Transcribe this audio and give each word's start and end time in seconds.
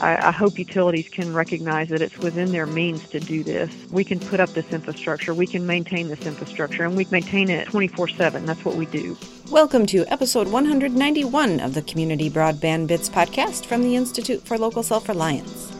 I, 0.00 0.28
I, 0.28 0.30
hope 0.32 0.58
utilities 0.58 1.08
can 1.08 1.32
recognize 1.32 1.88
that 1.90 2.02
it's 2.02 2.18
within 2.18 2.50
their 2.50 2.66
means 2.66 3.08
to 3.10 3.20
do 3.20 3.44
this. 3.44 3.72
We 3.92 4.02
can 4.02 4.18
put 4.18 4.40
up 4.40 4.48
this 4.50 4.72
infrastructure, 4.72 5.32
we 5.32 5.46
can 5.46 5.66
maintain 5.66 6.08
this 6.08 6.26
infrastructure, 6.26 6.84
and 6.84 6.96
we 6.96 7.06
maintain 7.12 7.48
it 7.48 7.68
24 7.68 8.08
7. 8.08 8.44
That's 8.44 8.64
what 8.64 8.74
we 8.74 8.86
do. 8.86 9.16
Welcome 9.50 9.86
to 9.86 10.04
episode 10.06 10.48
191 10.48 11.60
of 11.60 11.74
the 11.74 11.82
Community 11.82 12.28
Broadband 12.28 12.88
Bits 12.88 13.08
podcast 13.08 13.66
from 13.66 13.82
the 13.82 13.94
Institute 13.94 14.42
for 14.42 14.58
Local 14.58 14.82
Self 14.82 15.08
Reliance. 15.08 15.72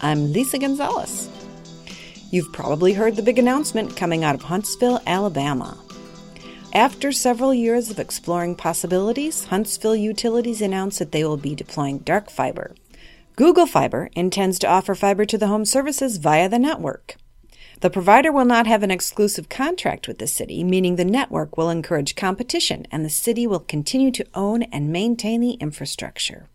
I'm 0.00 0.32
Lisa 0.32 0.58
Gonzalez. 0.58 1.28
You've 2.32 2.52
probably 2.52 2.94
heard 2.94 3.14
the 3.14 3.22
big 3.22 3.38
announcement 3.38 3.96
coming 3.96 4.24
out 4.24 4.34
of 4.34 4.42
Huntsville, 4.42 5.00
Alabama. 5.06 5.78
After 6.72 7.12
several 7.12 7.54
years 7.54 7.90
of 7.90 8.00
exploring 8.00 8.56
possibilities, 8.56 9.44
Huntsville 9.44 9.94
Utilities 9.94 10.62
announced 10.62 10.98
that 10.98 11.12
they 11.12 11.22
will 11.22 11.36
be 11.36 11.54
deploying 11.54 11.98
dark 11.98 12.28
fiber. 12.28 12.72
Google 13.34 13.66
Fiber 13.66 14.10
intends 14.14 14.58
to 14.58 14.68
offer 14.68 14.94
fiber 14.94 15.24
to 15.24 15.38
the 15.38 15.46
home 15.46 15.64
services 15.64 16.18
via 16.18 16.48
the 16.50 16.58
network. 16.58 17.16
The 17.80 17.88
provider 17.88 18.30
will 18.30 18.44
not 18.44 18.66
have 18.66 18.82
an 18.82 18.90
exclusive 18.90 19.48
contract 19.48 20.06
with 20.06 20.18
the 20.18 20.26
city, 20.26 20.62
meaning 20.62 20.96
the 20.96 21.04
network 21.04 21.56
will 21.56 21.70
encourage 21.70 22.14
competition 22.14 22.86
and 22.92 23.04
the 23.04 23.10
city 23.10 23.46
will 23.46 23.58
continue 23.58 24.10
to 24.12 24.26
own 24.34 24.64
and 24.64 24.92
maintain 24.92 25.40
the 25.40 25.52
infrastructure. 25.52 26.48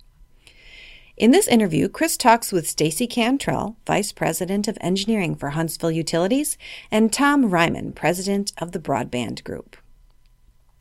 In 1.17 1.31
this 1.31 1.47
interview, 1.47 1.89
Chris 1.89 2.15
talks 2.15 2.51
with 2.51 2.69
Stacy 2.69 3.07
Cantrell, 3.07 3.75
Vice 3.87 4.11
President 4.11 4.67
of 4.67 4.77
Engineering 4.79 5.35
for 5.35 5.49
Huntsville 5.49 5.89
Utilities, 5.89 6.59
and 6.91 7.11
Tom 7.11 7.49
Ryman, 7.49 7.93
President 7.93 8.53
of 8.59 8.71
the 8.71 8.79
Broadband 8.79 9.43
Group. 9.43 9.77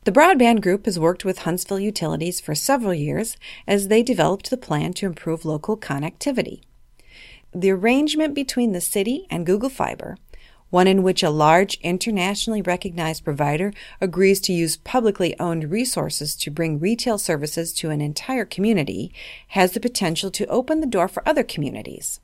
The 0.07 0.13
Broadband 0.13 0.61
Group 0.61 0.85
has 0.85 0.97
worked 0.97 1.25
with 1.25 1.39
Huntsville 1.39 1.81
Utilities 1.81 2.39
for 2.39 2.55
several 2.55 2.93
years 2.93 3.35
as 3.67 3.89
they 3.89 4.01
developed 4.01 4.49
the 4.49 4.55
plan 4.55 4.93
to 4.93 5.05
improve 5.05 5.43
local 5.43 5.75
connectivity. 5.75 6.61
The 7.53 7.71
arrangement 7.71 8.33
between 8.33 8.71
the 8.71 8.79
city 8.79 9.27
and 9.29 9.45
Google 9.45 9.67
Fiber, 9.69 10.15
one 10.69 10.87
in 10.87 11.03
which 11.03 11.23
a 11.23 11.29
large 11.29 11.77
internationally 11.81 12.61
recognized 12.61 13.25
provider 13.25 13.73
agrees 13.99 14.39
to 14.43 14.53
use 14.53 14.77
publicly 14.77 15.37
owned 15.41 15.71
resources 15.71 16.37
to 16.37 16.51
bring 16.51 16.79
retail 16.79 17.17
services 17.17 17.73
to 17.73 17.89
an 17.89 17.99
entire 17.99 18.45
community, 18.45 19.11
has 19.49 19.73
the 19.73 19.81
potential 19.81 20.31
to 20.31 20.47
open 20.47 20.79
the 20.79 20.87
door 20.87 21.09
for 21.09 21.27
other 21.27 21.43
communities. 21.43 22.21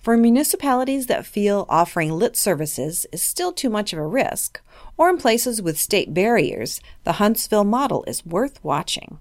For 0.00 0.16
municipalities 0.16 1.08
that 1.08 1.26
feel 1.26 1.66
offering 1.68 2.12
lit 2.12 2.34
services 2.34 3.06
is 3.12 3.20
still 3.20 3.52
too 3.52 3.68
much 3.68 3.92
of 3.92 3.98
a 3.98 4.06
risk, 4.06 4.62
or 4.96 5.10
in 5.10 5.18
places 5.18 5.60
with 5.60 5.78
state 5.78 6.14
barriers, 6.14 6.80
the 7.04 7.20
Huntsville 7.20 7.64
model 7.64 8.02
is 8.06 8.24
worth 8.24 8.64
watching. 8.64 9.18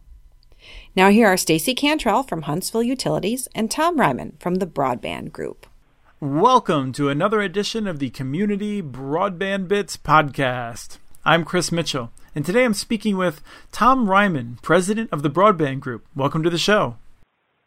Now 0.96 1.10
here 1.10 1.28
are 1.28 1.36
Stacy 1.36 1.76
Cantrell 1.76 2.24
from 2.24 2.44
Huntsville 2.44 2.82
Utilities 2.82 3.50
and 3.54 3.70
Tom 3.70 4.00
Ryman 4.00 4.38
from 4.40 4.56
the 4.56 4.66
Broadband 4.66 5.34
Group. 5.34 5.68
Welcome 6.22 6.94
to 6.94 7.10
another 7.10 7.42
edition 7.42 7.86
of 7.86 8.00
the 8.00 8.12
Community 8.12 8.82
Broadband 8.82 9.68
Bits 9.68 9.98
podcast. 9.98 10.98
I'm 11.26 11.44
Chris 11.44 11.74
Mitchell, 11.74 12.14
and 12.34 12.46
today 12.46 12.64
I'm 12.64 12.74
speaking 12.74 13.18
with 13.18 13.42
Tom 13.74 14.10
Ryman, 14.10 14.60
president 14.62 15.10
of 15.12 15.24
the 15.24 15.30
Broadband 15.30 15.82
Group. 15.82 16.06
Welcome 16.16 16.42
to 16.44 16.50
the 16.50 16.58
show. 16.58 16.96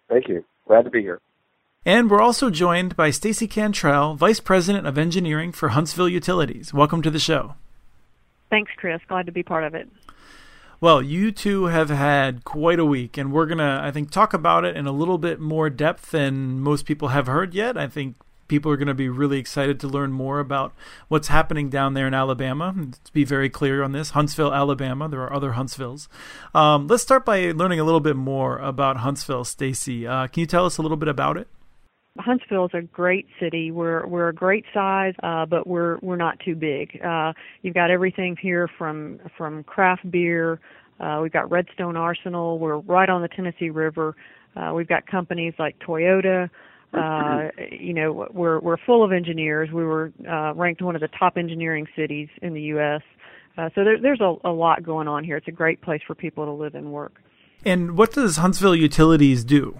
Thank 0.08 0.28
you. 0.28 0.46
Glad 0.66 0.86
to 0.86 0.90
be 0.90 1.02
here. 1.02 1.20
And 1.84 2.08
we're 2.08 2.22
also 2.22 2.48
joined 2.48 2.94
by 2.94 3.10
Stacy 3.10 3.48
Cantrell, 3.48 4.14
Vice 4.14 4.38
President 4.38 4.86
of 4.86 4.96
Engineering 4.96 5.50
for 5.50 5.70
Huntsville 5.70 6.08
Utilities. 6.08 6.72
Welcome 6.72 7.02
to 7.02 7.10
the 7.10 7.18
show. 7.18 7.56
Thanks, 8.50 8.70
Chris. 8.76 9.00
Glad 9.08 9.26
to 9.26 9.32
be 9.32 9.42
part 9.42 9.64
of 9.64 9.74
it. 9.74 9.88
Well, 10.80 11.02
you 11.02 11.32
two 11.32 11.64
have 11.64 11.90
had 11.90 12.44
quite 12.44 12.78
a 12.78 12.84
week, 12.84 13.18
and 13.18 13.32
we're 13.32 13.46
going 13.46 13.58
to, 13.58 13.80
I 13.82 13.90
think, 13.90 14.12
talk 14.12 14.32
about 14.32 14.64
it 14.64 14.76
in 14.76 14.86
a 14.86 14.92
little 14.92 15.18
bit 15.18 15.40
more 15.40 15.70
depth 15.70 16.12
than 16.12 16.60
most 16.60 16.86
people 16.86 17.08
have 17.08 17.26
heard 17.26 17.52
yet. 17.52 17.76
I 17.76 17.88
think 17.88 18.14
people 18.46 18.70
are 18.70 18.76
going 18.76 18.86
to 18.86 18.94
be 18.94 19.08
really 19.08 19.38
excited 19.38 19.80
to 19.80 19.88
learn 19.88 20.12
more 20.12 20.38
about 20.38 20.72
what's 21.08 21.28
happening 21.28 21.68
down 21.68 21.94
there 21.94 22.06
in 22.06 22.14
Alabama. 22.14 22.72
To 23.04 23.12
be 23.12 23.24
very 23.24 23.48
clear 23.50 23.82
on 23.82 23.90
this, 23.90 24.10
Huntsville, 24.10 24.54
Alabama. 24.54 25.08
There 25.08 25.22
are 25.22 25.32
other 25.32 25.52
Huntsvilles. 25.52 26.06
Um, 26.54 26.86
let's 26.86 27.02
start 27.02 27.24
by 27.24 27.50
learning 27.50 27.80
a 27.80 27.84
little 27.84 28.00
bit 28.00 28.14
more 28.14 28.58
about 28.58 28.98
Huntsville, 28.98 29.44
Stacy. 29.44 30.06
Uh, 30.06 30.28
can 30.28 30.42
you 30.42 30.46
tell 30.46 30.64
us 30.64 30.78
a 30.78 30.82
little 30.82 30.96
bit 30.96 31.08
about 31.08 31.36
it? 31.36 31.48
Huntsville 32.18 32.66
is 32.66 32.74
a 32.74 32.82
great 32.82 33.26
city. 33.40 33.70
We're 33.70 34.06
we're 34.06 34.28
a 34.28 34.34
great 34.34 34.64
size, 34.74 35.14
uh, 35.22 35.46
but 35.46 35.66
we're 35.66 35.98
we're 36.02 36.16
not 36.16 36.38
too 36.40 36.54
big. 36.54 37.00
Uh, 37.02 37.32
you've 37.62 37.74
got 37.74 37.90
everything 37.90 38.36
here 38.40 38.68
from 38.78 39.18
from 39.36 39.64
craft 39.64 40.10
beer. 40.10 40.60
Uh, 41.00 41.20
we've 41.22 41.32
got 41.32 41.50
Redstone 41.50 41.96
Arsenal. 41.96 42.58
We're 42.58 42.78
right 42.78 43.08
on 43.08 43.22
the 43.22 43.28
Tennessee 43.28 43.70
River. 43.70 44.14
Uh, 44.54 44.72
we've 44.74 44.88
got 44.88 45.06
companies 45.06 45.54
like 45.58 45.78
Toyota. 45.78 46.50
Uh, 46.92 47.48
you 47.70 47.94
know, 47.94 48.28
we're 48.32 48.60
we're 48.60 48.76
full 48.76 49.02
of 49.02 49.12
engineers. 49.12 49.70
We 49.72 49.82
were 49.82 50.12
uh, 50.30 50.52
ranked 50.54 50.82
one 50.82 50.94
of 50.94 51.00
the 51.00 51.08
top 51.08 51.38
engineering 51.38 51.86
cities 51.96 52.28
in 52.42 52.52
the 52.52 52.60
U.S. 52.62 53.00
Uh, 53.56 53.70
so 53.74 53.84
there, 53.84 53.98
there's 53.98 54.20
a, 54.20 54.34
a 54.44 54.52
lot 54.52 54.82
going 54.82 55.08
on 55.08 55.24
here. 55.24 55.38
It's 55.38 55.48
a 55.48 55.52
great 55.52 55.80
place 55.80 56.02
for 56.06 56.14
people 56.14 56.44
to 56.44 56.52
live 56.52 56.74
and 56.74 56.92
work. 56.92 57.14
And 57.64 57.96
what 57.96 58.12
does 58.12 58.36
Huntsville 58.36 58.76
Utilities 58.76 59.44
do? 59.44 59.78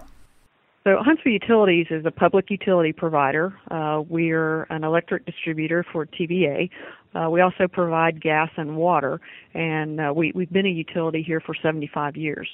So 0.85 0.97
Huntsville 1.01 1.33
Utilities 1.33 1.87
is 1.91 2.05
a 2.07 2.11
public 2.11 2.51
utility 2.51 2.93
provider. 2.93 3.55
Uh, 3.71 4.03
we're 4.09 4.65
an 4.65 4.83
electric 4.83 5.25
distributor 5.27 5.87
for 5.93 6.07
TVA. 6.07 6.71
Uh, 7.15 7.31
we 7.31 7.41
also 7.41 7.69
provide 7.69 8.21
gas 8.21 8.51
and 8.57 8.77
water, 8.77 9.21
and 9.55 10.01
uh, 10.01 10.13
we, 10.15 10.33
we've 10.35 10.51
been 10.51 10.67
a 10.67 10.71
utility 10.71 11.23
here 11.23 11.41
for 11.41 11.55
75 11.63 12.17
years. 12.17 12.49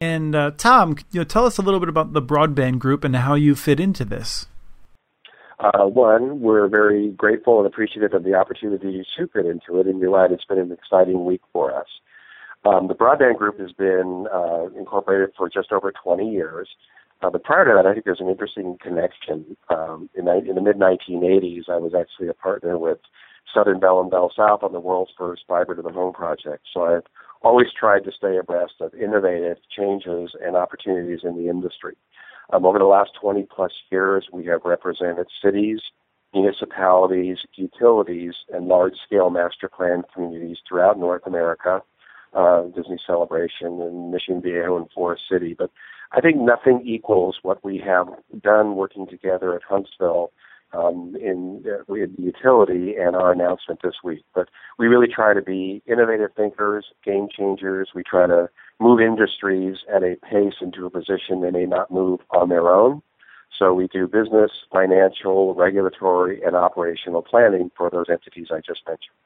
And 0.00 0.34
uh, 0.34 0.52
Tom, 0.56 0.96
you 1.12 1.20
know, 1.20 1.24
tell 1.24 1.46
us 1.46 1.58
a 1.58 1.62
little 1.62 1.78
bit 1.78 1.88
about 1.88 2.12
the 2.12 2.22
broadband 2.22 2.80
group 2.80 3.04
and 3.04 3.14
how 3.14 3.34
you 3.34 3.54
fit 3.54 3.78
into 3.78 4.04
this. 4.04 4.46
Uh, 5.60 5.86
one, 5.86 6.40
we're 6.40 6.68
very 6.68 7.10
grateful 7.10 7.58
and 7.58 7.66
appreciative 7.66 8.14
of 8.14 8.24
the 8.24 8.34
opportunity 8.34 9.04
to 9.16 9.26
fit 9.28 9.46
into 9.46 9.80
it, 9.80 9.86
and 9.86 10.00
you're 10.00 10.10
right, 10.10 10.32
it's 10.32 10.44
been 10.44 10.58
an 10.58 10.72
exciting 10.72 11.24
week 11.24 11.42
for 11.52 11.74
us. 11.74 11.86
Um, 12.64 12.88
the 12.88 12.94
broadband 12.94 13.38
group 13.38 13.60
has 13.60 13.72
been 13.72 14.26
uh, 14.32 14.66
incorporated 14.78 15.30
for 15.36 15.48
just 15.48 15.72
over 15.72 15.92
20 16.02 16.28
years. 16.28 16.68
Uh, 17.20 17.30
but 17.30 17.42
prior 17.42 17.64
to 17.64 17.72
that, 17.74 17.88
I 17.88 17.92
think 17.92 18.04
there's 18.04 18.20
an 18.20 18.28
interesting 18.28 18.78
connection. 18.80 19.56
Um, 19.70 20.08
in, 20.14 20.28
in 20.28 20.54
the 20.54 20.60
mid 20.60 20.76
1980s, 20.76 21.68
I 21.68 21.78
was 21.78 21.92
actually 21.98 22.28
a 22.28 22.34
partner 22.34 22.78
with 22.78 22.98
Southern 23.52 23.80
Bell 23.80 24.00
and 24.00 24.10
Bell 24.10 24.32
South 24.34 24.62
on 24.62 24.72
the 24.72 24.80
world's 24.80 25.12
first 25.18 25.42
fiber 25.48 25.74
to 25.74 25.82
the 25.82 25.90
home 25.90 26.12
project. 26.12 26.64
So 26.72 26.84
I've 26.84 27.06
always 27.42 27.68
tried 27.78 28.04
to 28.04 28.12
stay 28.12 28.36
abreast 28.36 28.74
of 28.80 28.94
innovative 28.94 29.58
changes 29.76 30.36
and 30.44 30.56
opportunities 30.56 31.20
in 31.24 31.36
the 31.36 31.48
industry. 31.48 31.96
Um, 32.52 32.64
over 32.64 32.78
the 32.78 32.84
last 32.84 33.10
20 33.20 33.46
plus 33.54 33.72
years, 33.90 34.26
we 34.32 34.46
have 34.46 34.60
represented 34.64 35.26
cities, 35.42 35.80
municipalities, 36.32 37.38
utilities, 37.54 38.34
and 38.52 38.68
large 38.68 38.94
scale 39.06 39.30
master 39.30 39.68
plan 39.68 40.02
communities 40.14 40.58
throughout 40.66 40.98
North 40.98 41.26
America, 41.26 41.82
uh, 42.34 42.62
Disney 42.74 42.98
Celebration 43.06 43.80
and 43.80 44.10
Mission 44.10 44.40
Viejo 44.40 44.76
and 44.76 44.90
Forest 44.92 45.22
City. 45.30 45.54
But 45.58 45.70
I 46.12 46.20
think 46.20 46.36
nothing 46.36 46.82
equals 46.86 47.38
what 47.42 47.62
we 47.64 47.78
have 47.78 48.08
done 48.42 48.76
working 48.76 49.06
together 49.06 49.54
at 49.54 49.62
Huntsville 49.62 50.32
um, 50.72 51.16
in 51.20 51.64
uh, 51.66 51.82
the 51.86 52.08
utility 52.18 52.94
and 52.96 53.16
our 53.16 53.32
announcement 53.32 53.80
this 53.82 53.96
week. 54.04 54.24
But 54.34 54.48
we 54.78 54.86
really 54.86 55.08
try 55.08 55.34
to 55.34 55.42
be 55.42 55.82
innovative 55.86 56.30
thinkers, 56.36 56.86
game 57.04 57.28
changers. 57.30 57.90
We 57.94 58.02
try 58.02 58.26
to 58.26 58.48
move 58.80 59.00
industries 59.00 59.78
at 59.94 60.02
a 60.02 60.16
pace 60.16 60.54
into 60.60 60.86
a 60.86 60.90
position 60.90 61.40
they 61.40 61.50
may 61.50 61.66
not 61.66 61.90
move 61.90 62.20
on 62.30 62.48
their 62.48 62.68
own. 62.68 63.02
So 63.58 63.74
we 63.74 63.88
do 63.88 64.06
business, 64.06 64.50
financial, 64.70 65.54
regulatory, 65.54 66.42
and 66.42 66.54
operational 66.54 67.22
planning 67.22 67.70
for 67.76 67.90
those 67.90 68.06
entities 68.10 68.48
I 68.50 68.60
just 68.60 68.82
mentioned. 68.86 69.16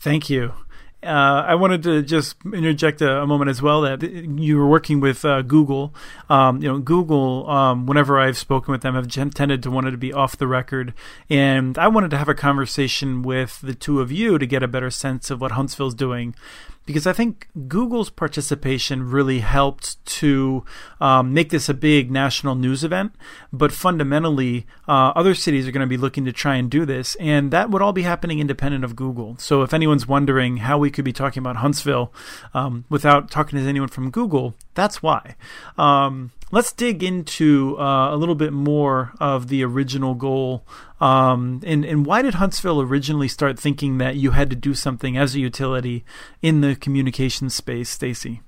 Thank 0.00 0.30
you. 0.30 0.54
Uh, 1.02 1.44
I 1.46 1.56
wanted 1.56 1.82
to 1.82 2.02
just 2.02 2.36
interject 2.44 3.02
a, 3.02 3.22
a, 3.22 3.26
moment 3.26 3.50
as 3.50 3.60
well 3.60 3.80
that 3.80 4.02
you 4.02 4.56
were 4.56 4.68
working 4.68 5.00
with 5.00 5.24
uh, 5.24 5.42
Google. 5.42 5.92
Um, 6.30 6.62
you 6.62 6.68
know, 6.68 6.78
Google. 6.78 7.50
Um, 7.50 7.86
whenever 7.86 8.20
I've 8.20 8.38
spoken 8.38 8.70
with 8.70 8.82
them, 8.82 8.94
have 8.94 9.08
tended 9.08 9.64
to 9.64 9.70
wanted 9.70 9.90
to 9.90 9.96
be 9.96 10.12
off 10.12 10.36
the 10.36 10.46
record, 10.46 10.94
and 11.28 11.76
I 11.76 11.88
wanted 11.88 12.12
to 12.12 12.18
have 12.18 12.28
a 12.28 12.34
conversation 12.34 13.22
with 13.22 13.60
the 13.62 13.74
two 13.74 14.00
of 14.00 14.12
you 14.12 14.38
to 14.38 14.46
get 14.46 14.62
a 14.62 14.68
better 14.68 14.90
sense 14.90 15.28
of 15.28 15.40
what 15.40 15.52
Huntsville's 15.52 15.94
doing 15.94 16.36
because 16.84 17.06
I 17.06 17.12
think 17.12 17.48
Google's 17.68 18.10
participation 18.10 19.10
really 19.10 19.40
helped 19.40 20.04
to 20.06 20.64
um, 21.00 21.32
make 21.32 21.50
this 21.50 21.68
a 21.68 21.74
big 21.74 22.10
national 22.10 22.54
news 22.54 22.82
event. 22.82 23.14
But 23.52 23.72
fundamentally, 23.72 24.66
uh, 24.88 25.12
other 25.14 25.34
cities 25.34 25.66
are 25.68 25.72
going 25.72 25.86
to 25.86 25.86
be 25.86 25.96
looking 25.96 26.24
to 26.24 26.32
try 26.32 26.56
and 26.56 26.70
do 26.70 26.84
this, 26.84 27.14
and 27.16 27.50
that 27.50 27.70
would 27.70 27.82
all 27.82 27.92
be 27.92 28.02
happening 28.02 28.40
independent 28.40 28.84
of 28.84 28.96
Google. 28.96 29.36
So 29.38 29.62
if 29.62 29.72
anyone's 29.72 30.08
wondering 30.08 30.58
how 30.58 30.78
we 30.78 30.90
could 30.90 31.04
be 31.04 31.12
talking 31.12 31.40
about 31.40 31.56
Huntsville 31.56 32.12
um, 32.54 32.84
without 32.88 33.30
talking 33.30 33.58
to 33.58 33.64
anyone 33.64 33.88
from 33.88 34.10
Google, 34.10 34.54
that's 34.74 35.02
why. 35.02 35.36
Um, 35.76 36.32
let's 36.50 36.72
dig 36.72 37.02
into 37.02 37.76
uh, 37.78 38.14
a 38.14 38.16
little 38.16 38.34
bit 38.34 38.52
more 38.52 39.12
of 39.20 39.48
the 39.48 39.64
original 39.64 40.14
goal. 40.14 40.64
Um, 41.00 41.60
and, 41.64 41.84
and 41.84 42.06
why 42.06 42.22
did 42.22 42.34
Huntsville 42.34 42.80
originally 42.80 43.28
start 43.28 43.58
thinking 43.58 43.98
that 43.98 44.16
you 44.16 44.30
had 44.30 44.50
to 44.50 44.56
do 44.56 44.74
something 44.74 45.16
as 45.16 45.34
a 45.34 45.40
utility 45.40 46.04
in 46.40 46.60
the 46.60 46.76
communications 46.76 47.54
space, 47.54 47.90
Stacy? 47.90 48.40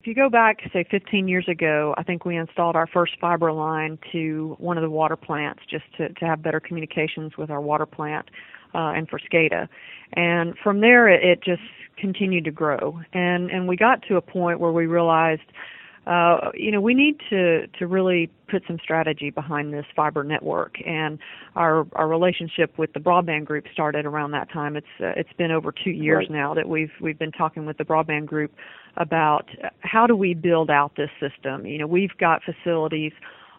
If 0.00 0.06
you 0.06 0.14
go 0.14 0.28
back, 0.28 0.58
say, 0.72 0.84
15 0.88 1.26
years 1.26 1.48
ago, 1.48 1.92
I 1.98 2.04
think 2.04 2.24
we 2.24 2.36
installed 2.36 2.76
our 2.76 2.86
first 2.86 3.14
fiber 3.20 3.52
line 3.52 3.98
to 4.12 4.54
one 4.60 4.78
of 4.78 4.82
the 4.82 4.90
water 4.90 5.16
plants 5.16 5.62
just 5.68 5.84
to, 5.96 6.10
to 6.10 6.24
have 6.24 6.42
better 6.42 6.60
communications 6.60 7.36
with 7.36 7.50
our 7.50 7.60
water 7.60 7.86
plant 7.86 8.28
uh, 8.72 8.92
and 8.94 9.08
for 9.08 9.18
SCADA. 9.18 9.68
And 10.12 10.56
from 10.62 10.80
there, 10.80 11.08
it, 11.08 11.24
it 11.24 11.42
just 11.42 11.62
continued 11.96 12.44
to 12.44 12.50
grow. 12.50 13.00
And, 13.12 13.50
and 13.50 13.68
we 13.68 13.76
got 13.76 14.02
to 14.08 14.16
a 14.16 14.20
point 14.20 14.60
where 14.60 14.72
we 14.72 14.86
realized 14.86 15.42
uh, 16.06 16.52
you 16.54 16.70
know, 16.70 16.80
we 16.80 16.94
need 16.94 17.20
to 17.30 17.66
to 17.66 17.86
really 17.86 18.30
put 18.48 18.62
some 18.68 18.78
strategy 18.80 19.30
behind 19.30 19.74
this 19.74 19.84
fiber 19.96 20.22
network. 20.22 20.76
And 20.86 21.18
our 21.56 21.84
our 21.94 22.06
relationship 22.06 22.78
with 22.78 22.92
the 22.92 23.00
broadband 23.00 23.44
group 23.44 23.64
started 23.72 24.06
around 24.06 24.30
that 24.30 24.50
time. 24.52 24.76
It's 24.76 24.86
uh, 25.00 25.12
it's 25.16 25.32
been 25.36 25.50
over 25.50 25.72
two 25.72 25.90
years 25.90 26.26
right. 26.30 26.36
now 26.38 26.54
that 26.54 26.68
we've 26.68 26.92
we've 27.00 27.18
been 27.18 27.32
talking 27.32 27.66
with 27.66 27.76
the 27.76 27.84
broadband 27.84 28.26
group 28.26 28.52
about 28.96 29.48
how 29.80 30.06
do 30.06 30.14
we 30.14 30.32
build 30.32 30.70
out 30.70 30.92
this 30.96 31.10
system. 31.18 31.66
You 31.66 31.78
know, 31.78 31.88
we've 31.88 32.16
got 32.18 32.40
facilities 32.44 33.12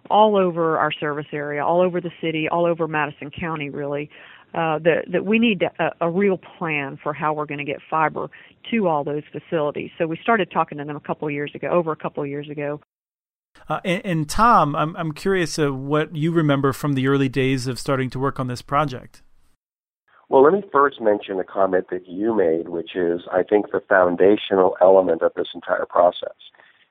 all 0.09 0.37
over 0.37 0.77
our 0.77 0.91
service 0.93 1.27
area, 1.33 1.65
all 1.65 1.81
over 1.81 1.99
the 1.99 2.11
city, 2.21 2.47
all 2.47 2.65
over 2.65 2.87
Madison 2.87 3.29
County, 3.29 3.69
really 3.69 4.09
uh, 4.57 4.79
that 4.79 5.05
that 5.11 5.23
we 5.23 5.37
need 5.37 5.61
a, 5.61 5.91
a 6.01 6.09
real 6.09 6.39
plan 6.57 6.97
for 7.01 7.13
how 7.13 7.31
we're 7.31 7.45
going 7.45 7.59
to 7.59 7.63
get 7.63 7.77
fiber 7.89 8.27
to 8.71 8.87
all 8.87 9.03
those 9.03 9.21
facilities. 9.31 9.91
So 9.99 10.07
we 10.07 10.17
started 10.23 10.49
talking 10.49 10.79
to 10.79 10.83
them 10.83 10.95
a 10.95 10.99
couple 10.99 11.27
of 11.27 11.33
years 11.33 11.51
ago, 11.53 11.67
over 11.67 11.91
a 11.91 11.95
couple 11.95 12.23
of 12.23 12.29
years 12.29 12.49
ago. 12.49 12.81
Uh, 13.69 13.79
and, 13.85 14.03
and, 14.03 14.29
Tom, 14.29 14.75
I'm 14.75 14.95
I'm 14.97 15.11
curious 15.11 15.59
of 15.59 15.77
what 15.77 16.15
you 16.15 16.31
remember 16.31 16.73
from 16.73 16.93
the 16.93 17.07
early 17.07 17.29
days 17.29 17.67
of 17.67 17.77
starting 17.77 18.09
to 18.09 18.19
work 18.19 18.39
on 18.39 18.47
this 18.47 18.63
project. 18.63 19.21
Well, 20.29 20.43
let 20.43 20.53
me 20.53 20.63
first 20.71 20.99
mention 20.99 21.39
a 21.39 21.43
comment 21.43 21.85
that 21.91 22.07
you 22.07 22.35
made, 22.35 22.67
which 22.67 22.95
is 22.95 23.21
I 23.31 23.43
think 23.43 23.71
the 23.71 23.81
foundational 23.87 24.75
element 24.81 25.21
of 25.21 25.33
this 25.35 25.49
entire 25.53 25.85
process, 25.85 26.35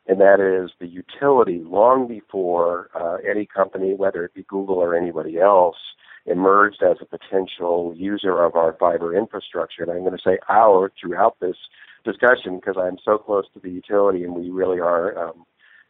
and 0.06 0.20
that 0.20 0.38
is 0.38 0.70
the 0.78 0.86
utility. 0.86 1.62
Long 1.64 2.06
before 2.06 2.90
uh, 2.94 3.16
any 3.28 3.44
company, 3.44 3.94
whether 3.94 4.24
it 4.24 4.34
be 4.34 4.44
Google 4.48 4.76
or 4.76 4.94
anybody 4.94 5.38
else, 5.40 5.76
emerged 6.26 6.82
as 6.82 6.96
a 7.00 7.06
potential 7.06 7.94
user 7.96 8.42
of 8.42 8.54
our 8.54 8.76
fiber 8.78 9.16
infrastructure. 9.16 9.82
And 9.82 9.92
I'm 9.92 10.00
going 10.00 10.16
to 10.16 10.22
say 10.22 10.38
our 10.48 10.92
throughout 11.00 11.36
this 11.40 11.56
discussion 12.04 12.56
because 12.56 12.76
I'm 12.78 12.98
so 13.04 13.18
close 13.18 13.44
to 13.54 13.60
the 13.60 13.70
utility 13.70 14.24
and 14.24 14.34
we 14.34 14.50
really 14.50 14.80
are 14.80 15.28
um, 15.28 15.44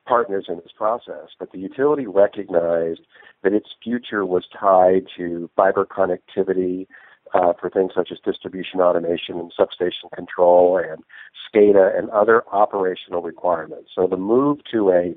partners 0.07 0.47
in 0.49 0.57
this 0.57 0.73
process. 0.77 1.29
But 1.39 1.53
the 1.53 1.59
utility 1.59 2.07
recognized 2.07 3.01
that 3.43 3.53
its 3.53 3.69
future 3.83 4.25
was 4.25 4.45
tied 4.59 5.07
to 5.17 5.51
fiber 5.57 5.85
connectivity 5.87 6.87
uh, 7.35 7.53
for 7.61 7.69
things 7.71 7.93
such 7.95 8.11
as 8.13 8.19
distribution 8.25 8.81
automation 8.81 9.39
and 9.39 9.53
substation 9.57 10.09
control 10.15 10.79
and 10.79 11.03
SCADA 11.53 11.99
and 11.99 12.09
other 12.11 12.45
operational 12.53 13.23
requirements. 13.23 13.91
So 13.95 14.07
the 14.07 14.17
move 14.17 14.59
to 14.73 14.91
a 14.91 15.15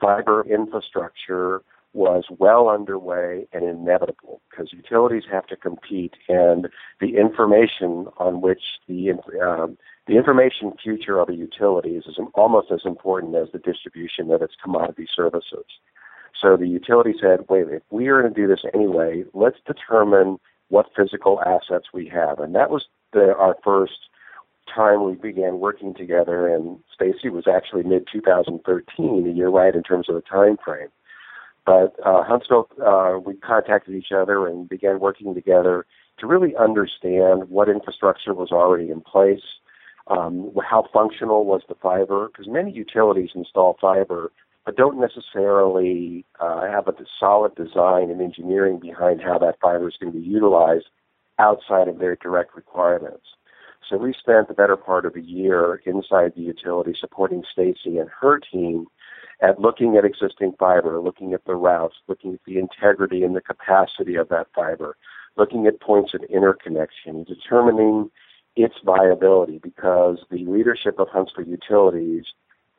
fiber 0.00 0.44
infrastructure 0.48 1.62
was 1.94 2.24
well 2.38 2.68
underway 2.68 3.46
and 3.52 3.64
inevitable 3.64 4.40
because 4.50 4.72
utilities 4.72 5.24
have 5.30 5.46
to 5.46 5.56
compete, 5.56 6.14
and 6.28 6.68
the 7.00 7.16
information 7.16 8.06
on 8.18 8.40
which 8.40 8.62
the 8.88 9.10
um, 9.42 9.76
the 10.06 10.16
information 10.16 10.72
future 10.82 11.18
of 11.18 11.28
a 11.28 11.34
utility 11.34 11.90
is 11.90 12.04
almost 12.34 12.70
as 12.72 12.80
important 12.84 13.34
as 13.36 13.48
the 13.52 13.58
distribution 13.58 14.30
of 14.30 14.42
its 14.42 14.54
commodity 14.62 15.06
services. 15.14 15.66
So 16.40 16.56
the 16.56 16.66
utility 16.66 17.14
said, 17.20 17.44
"Wait, 17.48 17.68
if 17.68 17.82
we 17.90 18.08
are 18.08 18.22
going 18.22 18.32
to 18.32 18.40
do 18.40 18.48
this 18.48 18.64
anyway, 18.72 19.24
let's 19.34 19.58
determine 19.66 20.38
what 20.68 20.86
physical 20.96 21.40
assets 21.42 21.88
we 21.92 22.08
have," 22.08 22.38
and 22.40 22.54
that 22.54 22.70
was 22.70 22.86
the, 23.12 23.34
our 23.36 23.56
first 23.62 24.08
time 24.72 25.04
we 25.04 25.14
began 25.14 25.60
working 25.60 25.94
together. 25.94 26.48
And 26.48 26.78
Stacy 26.92 27.28
was 27.28 27.46
actually 27.46 27.82
mid 27.82 28.08
2013, 28.10 29.26
a 29.26 29.30
year 29.30 29.48
right 29.48 29.74
in 29.74 29.82
terms 29.82 30.08
of 30.08 30.14
the 30.14 30.22
time 30.22 30.56
frame. 30.64 30.88
But 31.64 31.94
uh, 32.04 32.24
Huntsville, 32.24 32.68
uh, 32.84 33.18
we 33.24 33.34
contacted 33.34 33.94
each 33.94 34.12
other 34.14 34.46
and 34.48 34.68
began 34.68 34.98
working 35.00 35.34
together 35.34 35.86
to 36.18 36.26
really 36.26 36.54
understand 36.56 37.48
what 37.48 37.68
infrastructure 37.68 38.34
was 38.34 38.50
already 38.50 38.90
in 38.90 39.00
place, 39.00 39.42
um, 40.08 40.52
how 40.68 40.88
functional 40.92 41.44
was 41.44 41.62
the 41.68 41.76
fiber, 41.76 42.28
because 42.28 42.48
many 42.48 42.72
utilities 42.72 43.30
install 43.34 43.76
fiber 43.80 44.32
but 44.64 44.76
don't 44.76 45.00
necessarily 45.00 46.24
uh, 46.40 46.62
have 46.62 46.86
a 46.86 46.94
solid 47.18 47.54
design 47.54 48.10
and 48.10 48.20
engineering 48.20 48.78
behind 48.78 49.20
how 49.20 49.38
that 49.38 49.58
fiber 49.60 49.88
is 49.88 49.96
going 50.00 50.12
to 50.12 50.18
be 50.18 50.24
utilized 50.24 50.86
outside 51.38 51.88
of 51.88 51.98
their 51.98 52.16
direct 52.16 52.54
requirements. 52.54 53.24
So 53.88 53.96
we 53.96 54.14
spent 54.18 54.48
the 54.48 54.54
better 54.54 54.76
part 54.76 55.04
of 55.04 55.16
a 55.16 55.20
year 55.20 55.82
inside 55.84 56.32
the 56.36 56.42
utility 56.42 56.94
supporting 56.98 57.42
Stacy 57.50 57.98
and 57.98 58.08
her 58.20 58.38
team 58.38 58.86
at 59.42 59.60
looking 59.60 59.96
at 59.96 60.04
existing 60.04 60.54
fiber, 60.58 61.00
looking 61.00 61.34
at 61.34 61.44
the 61.44 61.54
routes, 61.54 61.96
looking 62.08 62.34
at 62.34 62.40
the 62.46 62.58
integrity 62.58 63.24
and 63.24 63.34
the 63.34 63.40
capacity 63.40 64.14
of 64.14 64.28
that 64.28 64.46
fiber, 64.54 64.96
looking 65.36 65.66
at 65.66 65.80
points 65.80 66.14
of 66.14 66.22
interconnection, 66.24 67.24
determining 67.24 68.10
its 68.54 68.76
viability 68.84 69.58
because 69.58 70.18
the 70.30 70.44
leadership 70.46 70.98
of 70.98 71.08
Huntsville 71.08 71.46
Utilities 71.46 72.26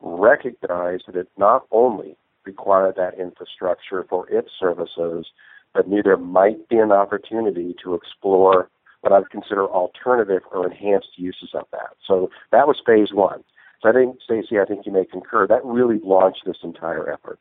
recognized 0.00 1.04
that 1.06 1.16
it 1.16 1.28
not 1.36 1.66
only 1.70 2.16
required 2.44 2.94
that 2.96 3.18
infrastructure 3.18 4.04
for 4.08 4.28
its 4.30 4.50
services, 4.58 5.26
but 5.74 5.88
knew 5.88 6.02
there 6.02 6.16
might 6.16 6.68
be 6.68 6.78
an 6.78 6.92
opportunity 6.92 7.74
to 7.82 7.94
explore 7.94 8.70
what 9.00 9.12
I 9.12 9.18
would 9.18 9.30
consider 9.30 9.66
alternative 9.66 10.42
or 10.50 10.66
enhanced 10.66 11.10
uses 11.16 11.50
of 11.52 11.66
that. 11.72 11.90
So 12.06 12.30
that 12.52 12.66
was 12.66 12.80
phase 12.86 13.12
one. 13.12 13.44
So 13.84 13.90
I 13.90 13.92
think, 13.92 14.16
Stacy, 14.24 14.58
I 14.58 14.64
think 14.64 14.86
you 14.86 14.92
may 14.92 15.04
concur, 15.04 15.46
that 15.46 15.64
really 15.64 16.00
launched 16.02 16.42
this 16.46 16.56
entire 16.64 17.12
effort. 17.12 17.38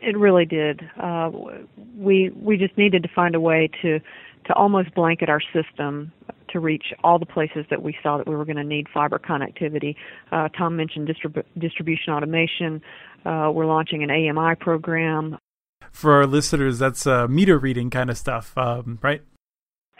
It 0.00 0.16
really 0.16 0.44
did. 0.44 0.82
Uh, 1.00 1.30
we 1.96 2.30
we 2.30 2.56
just 2.56 2.76
needed 2.76 3.02
to 3.02 3.08
find 3.14 3.34
a 3.34 3.40
way 3.40 3.70
to 3.82 3.98
to 4.46 4.54
almost 4.54 4.94
blanket 4.94 5.28
our 5.28 5.40
system 5.52 6.12
to 6.50 6.60
reach 6.60 6.94
all 7.04 7.18
the 7.18 7.26
places 7.26 7.66
that 7.70 7.82
we 7.82 7.96
saw 8.02 8.16
that 8.16 8.26
we 8.26 8.34
were 8.34 8.44
going 8.44 8.56
to 8.56 8.64
need 8.64 8.86
fiber 8.92 9.18
connectivity. 9.18 9.94
Uh, 10.32 10.48
Tom 10.56 10.76
mentioned 10.76 11.08
distrib- 11.08 11.44
distribution 11.58 12.12
automation. 12.12 12.80
Uh, 13.26 13.50
we're 13.52 13.66
launching 13.66 14.02
an 14.02 14.10
AMI 14.10 14.54
program. 14.54 15.36
For 15.92 16.12
our 16.14 16.26
listeners, 16.26 16.78
that's 16.78 17.06
uh, 17.06 17.26
meter 17.28 17.58
reading 17.58 17.90
kind 17.90 18.08
of 18.08 18.16
stuff, 18.16 18.56
um, 18.56 18.98
right? 19.02 19.22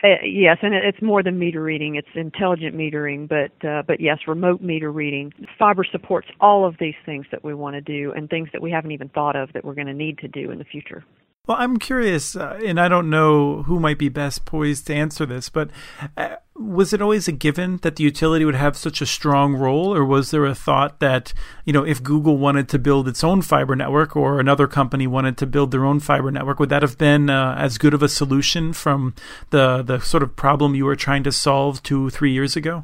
Uh, 0.03 0.15
yes, 0.23 0.57
and 0.61 0.73
it's 0.73 1.01
more 1.01 1.21
than 1.21 1.37
meter 1.37 1.61
reading; 1.61 1.95
it's 1.95 2.07
intelligent 2.15 2.75
metering. 2.75 3.27
But 3.27 3.67
uh, 3.67 3.83
but 3.85 3.99
yes, 3.99 4.19
remote 4.27 4.61
meter 4.61 4.91
reading. 4.91 5.33
Fiber 5.57 5.83
supports 5.83 6.27
all 6.39 6.65
of 6.65 6.75
these 6.79 6.95
things 7.05 7.25
that 7.31 7.43
we 7.43 7.53
want 7.53 7.75
to 7.75 7.81
do, 7.81 8.13
and 8.13 8.29
things 8.29 8.49
that 8.53 8.61
we 8.61 8.71
haven't 8.71 8.91
even 8.91 9.09
thought 9.09 9.35
of 9.35 9.51
that 9.53 9.65
we're 9.65 9.75
going 9.75 9.87
to 9.87 9.93
need 9.93 10.17
to 10.19 10.27
do 10.27 10.51
in 10.51 10.57
the 10.57 10.63
future. 10.63 11.03
Well, 11.49 11.57
I'm 11.59 11.77
curious, 11.77 12.35
uh, 12.35 12.59
and 12.63 12.79
I 12.79 12.87
don't 12.87 13.09
know 13.09 13.63
who 13.63 13.79
might 13.79 13.97
be 13.97 14.07
best 14.07 14.45
poised 14.45 14.85
to 14.85 14.93
answer 14.93 15.25
this, 15.25 15.49
but 15.49 15.71
uh, 16.15 16.35
was 16.55 16.93
it 16.93 17.01
always 17.01 17.27
a 17.27 17.31
given 17.31 17.77
that 17.77 17.95
the 17.95 18.03
utility 18.03 18.45
would 18.45 18.53
have 18.53 18.77
such 18.77 19.01
a 19.01 19.07
strong 19.07 19.55
role, 19.55 19.91
or 19.91 20.05
was 20.05 20.29
there 20.29 20.45
a 20.45 20.53
thought 20.53 20.99
that, 20.99 21.33
you 21.65 21.73
know, 21.73 21.83
if 21.83 22.03
Google 22.03 22.37
wanted 22.37 22.69
to 22.69 22.77
build 22.77 23.07
its 23.07 23.23
own 23.23 23.41
fiber 23.41 23.75
network 23.75 24.15
or 24.15 24.39
another 24.39 24.67
company 24.67 25.07
wanted 25.07 25.37
to 25.37 25.47
build 25.47 25.71
their 25.71 25.85
own 25.85 25.99
fiber 25.99 26.29
network, 26.29 26.59
would 26.59 26.69
that 26.69 26.83
have 26.83 26.99
been 26.99 27.31
uh, 27.31 27.55
as 27.57 27.79
good 27.79 27.95
of 27.95 28.03
a 28.03 28.09
solution 28.09 28.71
from 28.71 29.15
the, 29.49 29.81
the 29.81 29.99
sort 30.01 30.21
of 30.21 30.35
problem 30.35 30.75
you 30.75 30.85
were 30.85 30.95
trying 30.95 31.23
to 31.23 31.31
solve 31.31 31.81
two, 31.81 32.11
three 32.11 32.31
years 32.31 32.55
ago? 32.55 32.83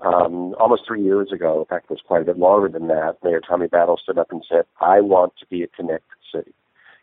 Um, 0.00 0.56
almost 0.58 0.82
three 0.84 1.04
years 1.04 1.30
ago, 1.30 1.60
in 1.60 1.66
fact, 1.66 1.84
it 1.84 1.90
was 1.92 2.02
quite 2.04 2.22
a 2.22 2.24
bit 2.24 2.38
longer 2.38 2.68
than 2.68 2.88
that, 2.88 3.18
Mayor 3.22 3.40
Tommy 3.40 3.68
Battle 3.68 4.00
stood 4.02 4.18
up 4.18 4.32
and 4.32 4.42
said, 4.50 4.64
I 4.80 5.00
want 5.00 5.34
to 5.38 5.46
be 5.46 5.62
a 5.62 5.68
connected 5.68 6.16
city 6.34 6.54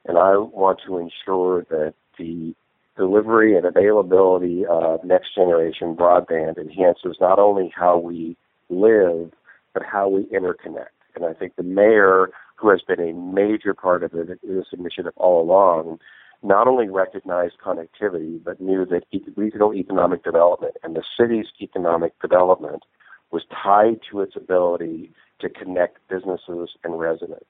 and 0.08 0.18
I 0.18 0.38
want 0.38 0.80
to 0.88 0.98
ensure 0.98 1.64
that 1.70 1.94
the 2.18 2.56
delivery 2.96 3.56
and 3.56 3.66
availability 3.66 4.66
of 4.66 5.04
next 5.04 5.36
generation 5.36 5.96
broadband 5.96 6.58
enhances 6.58 7.18
not 7.22 7.40
only 7.40 7.72
how 7.76 7.98
we 7.98 8.36
live, 8.70 9.32
but 9.74 9.84
how 9.84 10.10
we 10.10 10.24
interconnect. 10.26 10.96
And 11.16 11.26
I 11.26 11.34
think 11.34 11.56
the 11.56 11.64
mayor, 11.64 12.30
who 12.56 12.70
has 12.70 12.82
been 12.82 13.00
a 13.00 13.14
major 13.14 13.74
part 13.74 14.04
of 14.04 14.12
this 14.12 14.66
initiative 14.72 15.14
all 15.16 15.42
along, 15.42 16.00
not 16.44 16.68
only 16.68 16.90
recognized 16.90 17.56
connectivity, 17.64 18.44
but 18.44 18.62
knew 18.62 18.86
that 18.86 19.04
regional 19.36 19.74
economic 19.74 20.24
development 20.24 20.76
and 20.84 20.96
the 20.96 21.04
city's 21.20 21.48
economic 21.62 22.20
development 22.22 22.84
was 23.32 23.44
tied 23.52 24.00
to 24.10 24.22
its 24.22 24.36
ability 24.36 25.12
to 25.40 25.50
connect 25.50 25.98
businesses 26.08 26.70
and 26.84 27.00
residents. 27.00 27.46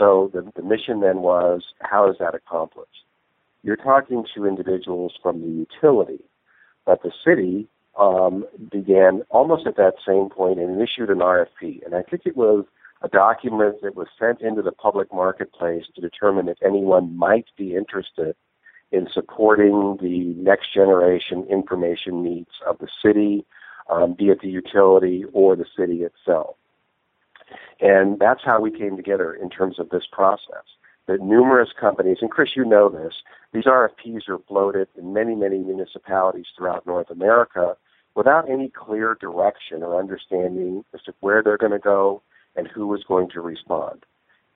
So 0.00 0.30
the, 0.32 0.50
the 0.56 0.62
mission 0.62 1.00
then 1.00 1.18
was, 1.18 1.62
how 1.80 2.10
is 2.10 2.16
that 2.20 2.34
accomplished? 2.34 3.04
You're 3.62 3.76
talking 3.76 4.24
to 4.34 4.46
individuals 4.46 5.12
from 5.22 5.42
the 5.42 5.46
utility, 5.46 6.24
but 6.86 7.02
the 7.02 7.12
city 7.22 7.68
um, 8.00 8.46
began 8.72 9.22
almost 9.28 9.66
at 9.66 9.76
that 9.76 9.96
same 10.06 10.30
point 10.30 10.58
and 10.58 10.80
issued 10.80 11.10
an 11.10 11.18
RFP. 11.18 11.84
And 11.84 11.94
I 11.94 12.00
think 12.00 12.22
it 12.24 12.34
was 12.34 12.64
a 13.02 13.08
document 13.08 13.82
that 13.82 13.94
was 13.94 14.08
sent 14.18 14.40
into 14.40 14.62
the 14.62 14.72
public 14.72 15.12
marketplace 15.12 15.84
to 15.94 16.00
determine 16.00 16.48
if 16.48 16.56
anyone 16.64 17.14
might 17.14 17.46
be 17.58 17.74
interested 17.74 18.34
in 18.92 19.06
supporting 19.12 19.98
the 20.00 20.34
next 20.42 20.72
generation 20.72 21.46
information 21.50 22.22
needs 22.22 22.50
of 22.66 22.78
the 22.78 22.88
city, 23.04 23.44
um, 23.90 24.14
be 24.18 24.30
it 24.30 24.40
the 24.40 24.48
utility 24.48 25.24
or 25.34 25.56
the 25.56 25.66
city 25.76 26.04
itself. 26.04 26.56
And 27.80 28.18
that's 28.18 28.42
how 28.44 28.60
we 28.60 28.70
came 28.70 28.96
together 28.96 29.32
in 29.32 29.50
terms 29.50 29.78
of 29.78 29.90
this 29.90 30.04
process. 30.10 30.64
That 31.06 31.20
numerous 31.20 31.70
companies, 31.78 32.18
and 32.20 32.30
Chris, 32.30 32.50
you 32.54 32.64
know 32.64 32.88
this, 32.88 33.14
these 33.52 33.64
RFPs 33.64 34.28
are 34.28 34.38
floated 34.46 34.88
in 34.96 35.12
many, 35.12 35.34
many 35.34 35.58
municipalities 35.58 36.46
throughout 36.56 36.86
North 36.86 37.10
America 37.10 37.76
without 38.14 38.48
any 38.48 38.68
clear 38.68 39.16
direction 39.20 39.82
or 39.82 39.98
understanding 39.98 40.84
as 40.94 41.02
to 41.02 41.14
where 41.20 41.42
they're 41.42 41.56
going 41.56 41.72
to 41.72 41.78
go 41.78 42.22
and 42.56 42.68
who 42.68 42.94
is 42.94 43.02
going 43.04 43.30
to 43.30 43.40
respond. 43.40 44.04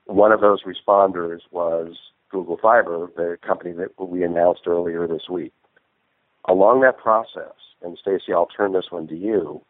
One 0.06 0.32
of 0.32 0.40
those 0.40 0.62
responders 0.64 1.40
was 1.50 1.96
Google 2.30 2.58
Fiber, 2.60 3.08
the 3.16 3.38
company 3.46 3.72
that 3.72 3.98
we 3.98 4.22
announced 4.22 4.62
earlier 4.66 5.06
this 5.06 5.28
week. 5.30 5.52
Along 6.46 6.80
that 6.82 6.98
process, 6.98 7.54
and 7.82 7.96
Stacy, 7.96 8.32
I'll 8.32 8.46
turn 8.46 8.72
this 8.72 8.90
one 8.90 9.06
to 9.08 9.16
you, 9.16 9.62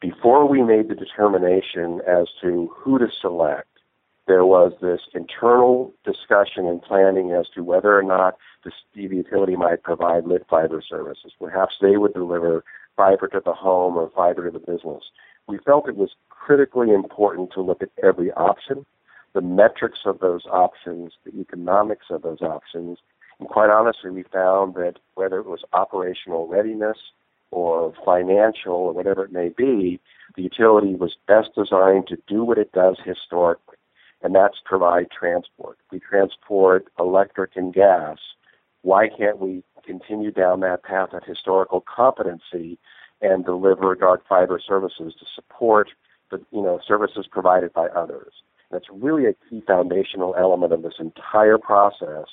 before 0.00 0.48
we 0.48 0.62
made 0.62 0.88
the 0.88 0.94
determination 0.94 2.00
as 2.06 2.28
to 2.40 2.72
who 2.76 2.98
to 2.98 3.08
select, 3.20 3.68
there 4.26 4.44
was 4.44 4.72
this 4.80 5.00
internal 5.14 5.92
discussion 6.04 6.66
and 6.66 6.82
planning 6.82 7.32
as 7.32 7.48
to 7.54 7.64
whether 7.64 7.98
or 7.98 8.02
not 8.02 8.36
the, 8.64 8.72
utility 8.94 9.56
might 9.56 9.82
provide 9.82 10.26
lit 10.26 10.46
fiber 10.48 10.82
services. 10.86 11.32
Perhaps 11.40 11.76
they 11.80 11.96
would 11.96 12.12
deliver 12.12 12.62
fiber 12.96 13.26
to 13.28 13.40
the 13.44 13.54
home 13.54 13.96
or 13.96 14.10
fiber 14.14 14.44
to 14.44 14.50
the 14.50 14.58
business. 14.58 15.04
We 15.46 15.58
felt 15.58 15.88
it 15.88 15.96
was 15.96 16.10
critically 16.28 16.90
important 16.92 17.52
to 17.52 17.62
look 17.62 17.82
at 17.82 17.90
every 18.02 18.30
option, 18.32 18.84
the 19.32 19.40
metrics 19.40 20.00
of 20.04 20.20
those 20.20 20.44
options, 20.46 21.12
the 21.24 21.40
economics 21.40 22.06
of 22.10 22.22
those 22.22 22.42
options. 22.42 22.98
And 23.40 23.48
quite 23.48 23.70
honestly, 23.70 24.10
we 24.10 24.24
found 24.24 24.74
that 24.74 24.96
whether 25.14 25.38
it 25.38 25.46
was 25.46 25.64
operational 25.72 26.46
readiness 26.46 26.98
or 27.50 27.92
financial 28.04 28.74
or 28.74 28.92
whatever 28.92 29.24
it 29.24 29.32
may 29.32 29.48
be, 29.48 30.00
the 30.36 30.42
utility 30.42 30.94
was 30.94 31.16
best 31.26 31.50
designed 31.54 32.06
to 32.08 32.18
do 32.26 32.44
what 32.44 32.58
it 32.58 32.72
does 32.72 32.98
historically, 33.04 33.76
and 34.22 34.34
that's 34.34 34.58
provide 34.64 35.10
transport. 35.10 35.78
We 35.90 36.00
transport 36.00 36.86
electric 36.98 37.56
and 37.56 37.72
gas. 37.72 38.18
Why 38.82 39.08
can't 39.08 39.38
we 39.38 39.62
continue 39.84 40.30
down 40.30 40.60
that 40.60 40.84
path 40.84 41.12
of 41.12 41.24
historical 41.24 41.80
competency 41.80 42.78
and 43.20 43.44
deliver 43.44 43.94
dark 43.94 44.22
fiber 44.28 44.60
services 44.64 45.14
to 45.18 45.26
support 45.34 45.90
the 46.30 46.40
you 46.52 46.62
know 46.62 46.78
services 46.86 47.26
provided 47.30 47.72
by 47.72 47.86
others? 47.88 48.32
That's 48.70 48.86
really 48.92 49.24
a 49.24 49.34
key 49.48 49.62
foundational 49.66 50.34
element 50.38 50.74
of 50.74 50.82
this 50.82 51.00
entire 51.00 51.56
process 51.56 52.26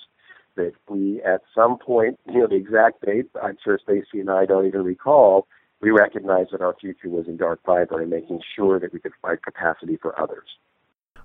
that 0.56 0.74
we, 0.90 1.22
at 1.24 1.42
some 1.54 1.78
point, 1.78 2.20
you 2.28 2.40
know, 2.40 2.48
the 2.48 2.56
exact 2.56 3.06
date, 3.06 3.28
I'm 3.42 3.58
sure 3.64 3.80
Stacy 3.82 4.20
and 4.20 4.30
I 4.30 4.46
don't 4.46 4.66
even 4.66 4.84
recall, 4.84 5.48
we 5.82 5.92
recognized 5.92 6.52
that 6.52 6.62
our 6.62 6.76
future 6.80 7.10
was 7.10 7.28
in 7.28 7.38
dark 7.38 7.60
fiber 7.66 8.02
and 8.02 8.10
making 8.10 8.42
sure 8.56 8.80
that 8.80 8.94
we 8.94 9.00
could 9.00 9.12
provide 9.22 9.44
capacity 9.44 9.98
for 10.02 10.20
others 10.20 10.48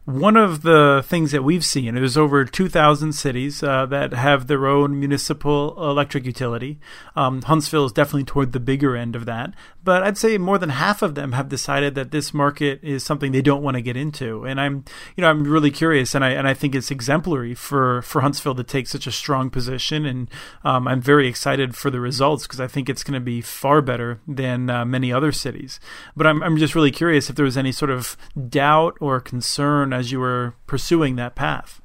one 0.05 0.37
of 0.37 0.63
the 0.63 1.05
things 1.07 1.31
that 1.33 1.45
we've 1.45 1.65
seen, 1.65 1.95
there's 1.95 2.17
over 2.17 2.45
2,000 2.45 3.13
cities 3.13 3.63
uh, 3.63 3.87
that 3.87 4.13
have 4.13 4.47
their 4.47 4.67
own 4.67 4.99
municipal 4.99 5.77
electric 5.79 6.25
utility. 6.25 6.81
Um, 7.15 7.43
Huntsville 7.43 7.85
is 7.85 7.93
definitely 7.93 8.25
toward 8.25 8.53
the 8.53 8.61
bigger 8.61 8.97
end 8.97 9.15
of 9.15 9.27
that. 9.27 9.53
But 9.83 10.03
I'd 10.03 10.19
say 10.19 10.37
more 10.37 10.59
than 10.59 10.71
half 10.71 11.01
of 11.01 11.15
them 11.15 11.33
have 11.33 11.49
decided 11.49 11.95
that 11.95 12.11
this 12.11 12.35
market 12.35 12.81
is 12.83 13.03
something 13.03 13.33
they 13.33 13.41
don't 13.41 13.63
want 13.63 13.77
to 13.77 13.83
get 13.83 13.97
into. 13.97 14.45
And 14.45 14.61
I'm, 14.61 14.85
you 15.17 15.23
know, 15.23 15.31
I'm 15.31 15.45
really 15.45 15.71
curious, 15.71 16.15
and 16.15 16.25
I 16.25 16.31
and 16.31 16.47
I 16.47 16.53
think 16.53 16.75
it's 16.75 16.91
exemplary 16.91 17.55
for 17.55 18.03
for 18.03 18.21
Huntsville 18.21 18.55
to 18.57 18.65
take 18.65 18.89
such 18.89 19.07
a 19.07 19.13
strong 19.13 19.49
position. 19.49 20.05
And 20.05 20.31
um, 20.65 20.87
I'm 20.87 21.01
very 21.01 21.27
excited 21.27 21.75
for 21.75 21.91
the 21.91 22.01
results 22.01 22.47
because 22.47 22.61
I 22.61 22.67
think 22.67 22.89
it's 22.89 23.03
going 23.03 23.15
to 23.15 23.25
be 23.25 23.41
far 23.41 23.81
better 23.81 24.21
than 24.29 24.69
uh, 24.69 24.85
many 24.85 25.13
other 25.13 25.33
cities. 25.33 25.81
But 26.15 26.27
I'm 26.27 26.43
I'm 26.43 26.59
just 26.59 26.75
really 26.75 26.91
curious 26.91 27.31
if 27.31 27.37
there 27.37 27.45
was 27.45 27.57
any 27.57 27.73
sort 27.73 27.91
of 27.91 28.19
doubt 28.49 28.99
or 29.01 29.19
concern 29.19 29.90
as 29.93 30.13
you 30.13 30.21
were 30.21 30.55
pursuing 30.67 31.17
that 31.17 31.35
path? 31.35 31.81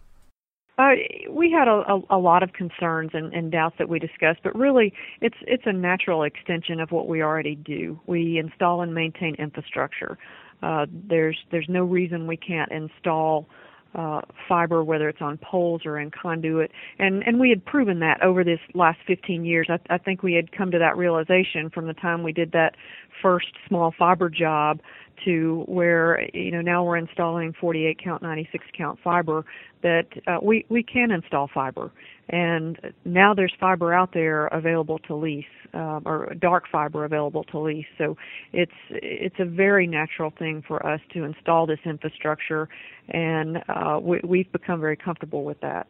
Uh, 0.78 0.92
we 1.30 1.50
had 1.50 1.68
a, 1.68 1.84
a, 1.88 2.02
a 2.10 2.18
lot 2.18 2.44
of 2.44 2.52
concerns 2.52 3.12
and, 3.14 3.34
and 3.34 3.52
doubts 3.52 3.76
that 3.78 3.88
we 3.88 3.98
discussed, 3.98 4.40
but 4.44 4.54
really, 4.56 4.94
it's 5.22 5.38
it's 5.48 5.64
a 5.66 5.72
natural 5.72 6.24
extension 6.24 6.82
of 6.82 6.92
what 6.92 7.08
we 7.08 7.22
already 7.22 7.56
do. 7.56 8.00
We 8.08 8.38
install 8.38 8.82
and 8.82 8.94
maintain 8.94 9.36
infrastructure. 9.36 10.18
Uh, 10.62 10.86
there's 10.92 11.38
there's 11.50 11.68
no 11.70 11.86
reason 11.86 12.28
we 12.28 12.36
can't 12.36 12.72
install 12.72 13.48
uh, 13.94 14.20
fiber, 14.50 14.84
whether 14.84 15.08
it's 15.08 15.22
on 15.22 15.38
poles 15.38 15.84
or 15.86 15.98
in 15.98 16.12
conduit, 16.12 16.72
and 17.00 17.24
and 17.26 17.40
we 17.40 17.50
had 17.50 17.64
proven 17.64 18.00
that 18.00 18.22
over 18.22 18.44
this 18.44 18.60
last 18.74 19.00
15 19.08 19.46
years. 19.46 19.68
I, 19.70 19.80
I 19.90 19.98
think 19.98 20.24
we 20.24 20.34
had 20.34 20.52
come 20.52 20.72
to 20.72 20.80
that 20.80 20.98
realization 20.98 21.70
from 21.70 21.88
the 21.88 21.94
time 21.94 22.22
we 22.22 22.34
did 22.34 22.52
that 22.52 22.76
first 23.22 23.54
small 23.66 23.94
fiber 23.98 24.30
job 24.30 24.82
to 25.24 25.64
where 25.68 26.28
you 26.34 26.52
know 26.52 26.62
now 26.62 26.84
we're 26.84 26.98
installing 26.98 27.54
48 27.60 28.00
count 28.04 28.22
96 28.22 28.66
count 28.78 29.00
fiber 29.04 29.46
that 29.84 30.08
uh, 30.28 30.38
we 30.42 30.66
we 30.70 30.84
can 30.84 31.12
install 31.12 31.50
fiber. 31.54 31.92
And 32.30 32.80
now 33.06 33.36
there's 33.36 33.54
fiber 33.60 33.94
out 33.94 34.12
there 34.12 34.48
available 34.48 34.98
to 35.00 35.16
lease 35.16 35.46
um, 35.76 36.02
or 36.06 36.34
dark 36.40 36.64
fiber 36.72 37.06
available 37.06 37.44
to 37.46 37.60
lease. 37.60 37.86
So 38.00 38.18
it's 38.52 38.72
it's 38.90 39.36
a 39.40 39.46
very 39.46 39.86
natural 39.86 40.34
thing 40.38 40.64
for 40.68 40.84
us 40.86 41.00
to 41.14 41.24
install 41.24 41.68
this 41.68 41.80
infrastructure. 41.86 42.68
And 43.10 43.64
uh, 43.70 44.00
we, 44.02 44.22
we've 44.24 44.52
become 44.52 44.82
very 44.82 44.98
comfortable 44.98 45.44
with 45.44 45.62
that 45.62 45.88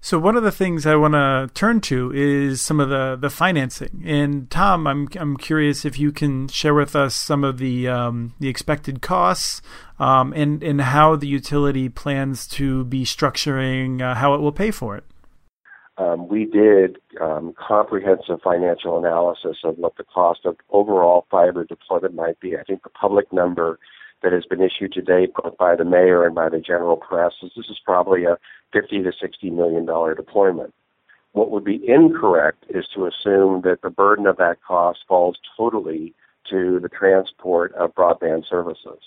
so 0.00 0.18
one 0.18 0.36
of 0.36 0.42
the 0.42 0.52
things 0.52 0.86
I 0.86 0.94
want 0.94 1.14
to 1.14 1.50
turn 1.54 1.80
to 1.82 2.12
is 2.14 2.60
some 2.60 2.80
of 2.80 2.88
the, 2.88 3.16
the 3.20 3.30
financing. 3.30 4.02
And 4.04 4.48
Tom, 4.50 4.86
I'm 4.86 5.08
I'm 5.16 5.36
curious 5.36 5.84
if 5.84 5.98
you 5.98 6.12
can 6.12 6.48
share 6.48 6.74
with 6.74 6.94
us 6.94 7.14
some 7.14 7.42
of 7.42 7.58
the 7.58 7.88
um, 7.88 8.34
the 8.38 8.48
expected 8.48 9.02
costs 9.02 9.62
um, 9.98 10.32
and 10.34 10.62
and 10.62 10.80
how 10.80 11.16
the 11.16 11.26
utility 11.26 11.88
plans 11.88 12.46
to 12.48 12.84
be 12.84 13.04
structuring 13.04 14.00
uh, 14.00 14.14
how 14.14 14.34
it 14.34 14.40
will 14.40 14.52
pay 14.52 14.70
for 14.70 14.96
it. 14.96 15.04
Um, 15.98 16.28
we 16.28 16.44
did 16.44 16.98
um, 17.22 17.54
comprehensive 17.56 18.40
financial 18.44 18.98
analysis 18.98 19.56
of 19.64 19.78
what 19.78 19.96
the 19.96 20.04
cost 20.04 20.40
of 20.44 20.56
overall 20.70 21.26
fiber 21.30 21.64
deployment 21.64 22.14
might 22.14 22.38
be. 22.38 22.54
I 22.56 22.62
think 22.64 22.82
the 22.82 22.90
public 22.90 23.32
number 23.32 23.78
that 24.22 24.32
has 24.32 24.44
been 24.46 24.62
issued 24.62 24.92
to 24.92 25.02
date, 25.02 25.32
both 25.34 25.56
by 25.56 25.76
the 25.76 25.84
mayor 25.84 26.24
and 26.24 26.34
by 26.34 26.48
the 26.48 26.58
general 26.58 26.96
press, 26.96 27.32
is 27.42 27.52
this 27.56 27.66
is 27.68 27.78
probably 27.84 28.24
a 28.24 28.38
50 28.72 29.02
to 29.02 29.12
60 29.12 29.50
million 29.50 29.84
dollar 29.84 30.14
deployment. 30.14 30.74
What 31.32 31.50
would 31.50 31.64
be 31.64 31.82
incorrect 31.86 32.64
is 32.68 32.86
to 32.94 33.06
assume 33.06 33.60
that 33.62 33.82
the 33.82 33.90
burden 33.90 34.26
of 34.26 34.38
that 34.38 34.56
cost 34.66 35.00
falls 35.06 35.36
totally 35.56 36.14
to 36.50 36.80
the 36.80 36.88
transport 36.88 37.74
of 37.74 37.94
broadband 37.94 38.48
services. 38.48 39.00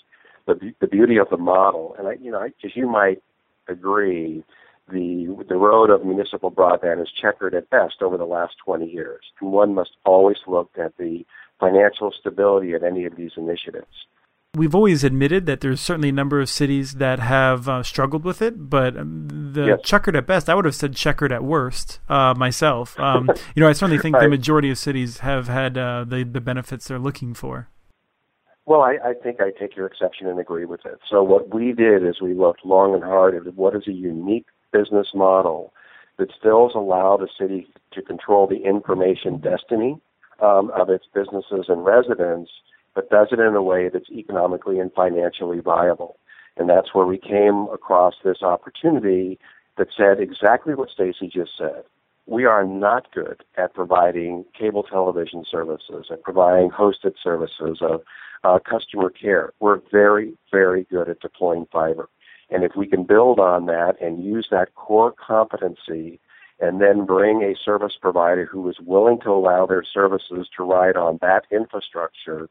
The, 0.46 0.72
the 0.80 0.86
beauty 0.86 1.16
of 1.16 1.28
the 1.28 1.36
model, 1.36 1.94
and 1.98 2.08
I, 2.08 2.12
you 2.20 2.30
know, 2.30 2.42
as 2.42 2.76
you 2.76 2.88
might 2.88 3.22
agree, 3.68 4.44
the 4.90 5.44
the 5.48 5.56
road 5.56 5.90
of 5.90 6.04
municipal 6.04 6.50
broadband 6.50 7.00
is 7.02 7.10
checkered 7.10 7.54
at 7.54 7.70
best 7.70 8.02
over 8.02 8.16
the 8.16 8.24
last 8.24 8.54
20 8.64 8.88
years, 8.88 9.22
and 9.40 9.52
one 9.52 9.74
must 9.74 9.92
always 10.04 10.38
look 10.46 10.70
at 10.78 10.96
the 10.98 11.24
financial 11.58 12.12
stability 12.18 12.72
of 12.72 12.82
any 12.82 13.04
of 13.04 13.16
these 13.16 13.32
initiatives. 13.36 14.06
We've 14.56 14.74
always 14.74 15.04
admitted 15.04 15.46
that 15.46 15.60
there's 15.60 15.80
certainly 15.80 16.08
a 16.08 16.12
number 16.12 16.40
of 16.40 16.48
cities 16.48 16.94
that 16.94 17.20
have 17.20 17.68
uh, 17.68 17.84
struggled 17.84 18.24
with 18.24 18.42
it, 18.42 18.68
but 18.68 18.94
the 18.94 19.64
yes. 19.68 19.80
checkered 19.84 20.16
at 20.16 20.26
best, 20.26 20.50
I 20.50 20.56
would 20.56 20.64
have 20.64 20.74
said 20.74 20.96
checkered 20.96 21.30
at 21.30 21.44
worst 21.44 22.00
uh, 22.08 22.34
myself. 22.36 22.98
Um, 22.98 23.30
you 23.54 23.62
know, 23.62 23.68
I 23.68 23.72
certainly 23.72 24.02
think 24.02 24.14
right. 24.16 24.22
the 24.22 24.28
majority 24.28 24.68
of 24.68 24.76
cities 24.76 25.18
have 25.18 25.46
had 25.46 25.78
uh, 25.78 26.04
the 26.04 26.24
the 26.24 26.40
benefits 26.40 26.88
they're 26.88 26.98
looking 26.98 27.32
for. 27.32 27.68
Well, 28.66 28.80
I, 28.80 28.98
I 29.04 29.14
think 29.14 29.40
I 29.40 29.50
take 29.50 29.76
your 29.76 29.86
exception 29.86 30.26
and 30.26 30.40
agree 30.40 30.64
with 30.64 30.84
it. 30.84 30.98
So 31.08 31.22
what 31.22 31.54
we 31.54 31.72
did 31.72 32.04
is 32.04 32.20
we 32.20 32.34
looked 32.34 32.66
long 32.66 32.92
and 32.92 33.04
hard 33.04 33.36
at 33.36 33.54
what 33.54 33.76
is 33.76 33.86
a 33.86 33.92
unique 33.92 34.46
business 34.72 35.08
model 35.14 35.72
that 36.18 36.28
still 36.36 36.72
allow 36.74 37.16
the 37.16 37.28
city 37.38 37.68
to 37.92 38.02
control 38.02 38.48
the 38.48 38.68
information 38.68 39.38
destiny 39.38 40.00
um, 40.42 40.72
of 40.76 40.90
its 40.90 41.04
businesses 41.14 41.66
and 41.68 41.84
residents 41.84 42.50
but 42.94 43.10
does 43.10 43.28
it 43.32 43.40
in 43.40 43.54
a 43.54 43.62
way 43.62 43.88
that's 43.88 44.10
economically 44.10 44.78
and 44.78 44.92
financially 44.92 45.60
viable. 45.60 46.16
And 46.56 46.68
that's 46.68 46.94
where 46.94 47.06
we 47.06 47.18
came 47.18 47.68
across 47.72 48.14
this 48.24 48.42
opportunity 48.42 49.38
that 49.78 49.88
said 49.96 50.20
exactly 50.20 50.74
what 50.74 50.90
Stacy 50.90 51.28
just 51.32 51.52
said. 51.56 51.84
We 52.26 52.44
are 52.44 52.64
not 52.64 53.12
good 53.12 53.42
at 53.56 53.74
providing 53.74 54.44
cable 54.56 54.82
television 54.82 55.44
services, 55.50 56.06
at 56.10 56.22
providing 56.22 56.70
hosted 56.70 57.14
services 57.22 57.78
of 57.80 58.02
uh, 58.44 58.58
customer 58.58 59.10
care. 59.10 59.52
We're 59.60 59.80
very, 59.90 60.34
very 60.50 60.84
good 60.84 61.08
at 61.08 61.20
deploying 61.20 61.66
fiber. 61.72 62.08
And 62.50 62.64
if 62.64 62.72
we 62.76 62.86
can 62.86 63.04
build 63.04 63.38
on 63.38 63.66
that 63.66 64.00
and 64.00 64.24
use 64.24 64.48
that 64.50 64.74
core 64.74 65.12
competency 65.12 66.20
and 66.60 66.80
then 66.80 67.06
bring 67.06 67.42
a 67.42 67.56
service 67.56 67.96
provider 68.00 68.44
who 68.44 68.68
is 68.68 68.76
willing 68.80 69.18
to 69.20 69.30
allow 69.30 69.66
their 69.66 69.84
services 69.84 70.48
to 70.56 70.64
ride 70.64 70.96
on 70.96 71.18
that 71.22 71.46
infrastructure, 71.50 72.48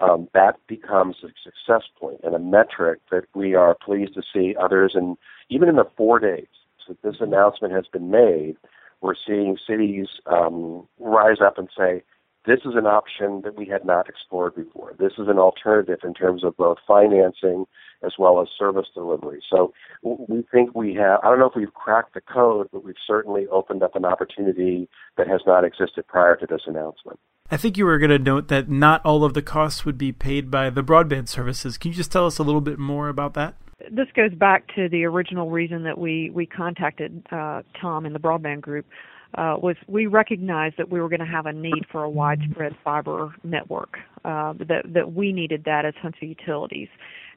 um, 0.00 0.28
that 0.34 0.56
becomes 0.66 1.16
a 1.22 1.28
success 1.44 1.88
point 1.98 2.20
and 2.22 2.34
a 2.34 2.38
metric 2.38 3.00
that 3.10 3.24
we 3.34 3.54
are 3.54 3.74
pleased 3.74 4.14
to 4.14 4.22
see 4.32 4.54
others. 4.60 4.92
And 4.94 5.16
even 5.48 5.68
in 5.68 5.76
the 5.76 5.88
four 5.96 6.18
days 6.18 6.46
that 6.88 7.02
this 7.02 7.16
announcement 7.20 7.72
has 7.72 7.86
been 7.86 8.10
made, 8.10 8.56
we're 9.00 9.14
seeing 9.14 9.56
cities 9.66 10.08
um, 10.26 10.86
rise 10.98 11.40
up 11.40 11.58
and 11.58 11.68
say, 11.76 12.02
this 12.46 12.60
is 12.64 12.74
an 12.74 12.86
option 12.86 13.42
that 13.42 13.54
we 13.54 13.66
had 13.66 13.84
not 13.84 14.08
explored 14.08 14.54
before. 14.54 14.94
This 14.98 15.12
is 15.18 15.28
an 15.28 15.38
alternative 15.38 16.00
in 16.02 16.14
terms 16.14 16.42
of 16.42 16.56
both 16.56 16.78
financing 16.86 17.66
as 18.02 18.12
well 18.18 18.40
as 18.40 18.48
service 18.58 18.88
delivery. 18.94 19.42
So 19.48 19.74
we 20.02 20.42
think 20.50 20.74
we 20.74 20.94
have, 20.94 21.20
I 21.22 21.28
don't 21.28 21.38
know 21.38 21.50
if 21.50 21.54
we've 21.54 21.74
cracked 21.74 22.14
the 22.14 22.22
code, 22.22 22.68
but 22.72 22.82
we've 22.82 22.94
certainly 23.06 23.46
opened 23.48 23.82
up 23.82 23.94
an 23.94 24.06
opportunity 24.06 24.88
that 25.18 25.28
has 25.28 25.42
not 25.46 25.64
existed 25.64 26.06
prior 26.08 26.34
to 26.36 26.46
this 26.46 26.62
announcement. 26.66 27.20
I 27.50 27.56
think 27.56 27.76
you 27.76 27.84
were 27.84 27.98
going 27.98 28.10
to 28.10 28.18
note 28.18 28.48
that 28.48 28.68
not 28.68 29.04
all 29.04 29.24
of 29.24 29.34
the 29.34 29.42
costs 29.42 29.84
would 29.84 29.98
be 29.98 30.12
paid 30.12 30.50
by 30.50 30.70
the 30.70 30.82
broadband 30.82 31.28
services. 31.28 31.76
Can 31.78 31.90
you 31.90 31.96
just 31.96 32.12
tell 32.12 32.26
us 32.26 32.38
a 32.38 32.44
little 32.44 32.60
bit 32.60 32.78
more 32.78 33.08
about 33.08 33.34
that? 33.34 33.54
This 33.90 34.06
goes 34.14 34.32
back 34.32 34.68
to 34.76 34.88
the 34.88 35.04
original 35.04 35.50
reason 35.50 35.82
that 35.84 35.98
we, 35.98 36.30
we 36.30 36.46
contacted 36.46 37.26
uh, 37.32 37.62
Tom 37.80 38.06
in 38.06 38.12
the 38.12 38.20
broadband 38.20 38.60
group 38.60 38.86
uh, 39.34 39.56
was 39.60 39.76
we 39.86 40.06
recognized 40.06 40.76
that 40.78 40.90
we 40.90 41.00
were 41.00 41.08
going 41.08 41.20
to 41.20 41.26
have 41.26 41.46
a 41.46 41.52
need 41.52 41.86
for 41.90 42.02
a 42.02 42.10
widespread 42.10 42.76
fiber 42.82 43.34
network. 43.44 43.98
Uh, 44.24 44.52
that 44.54 44.82
that 44.92 45.12
we 45.12 45.32
needed 45.32 45.64
that 45.64 45.84
as 45.84 45.94
Huntsville 46.02 46.28
Utilities, 46.28 46.88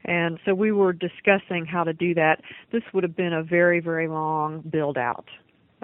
and 0.03 0.39
so 0.43 0.53
we 0.53 0.71
were 0.71 0.91
discussing 0.91 1.65
how 1.65 1.83
to 1.83 1.93
do 1.93 2.13
that. 2.15 2.41
This 2.71 2.83
would 2.93 3.03
have 3.03 3.15
been 3.15 3.33
a 3.33 3.43
very 3.43 3.79
very 3.79 4.07
long 4.07 4.61
build 4.69 4.97
out. 4.97 5.25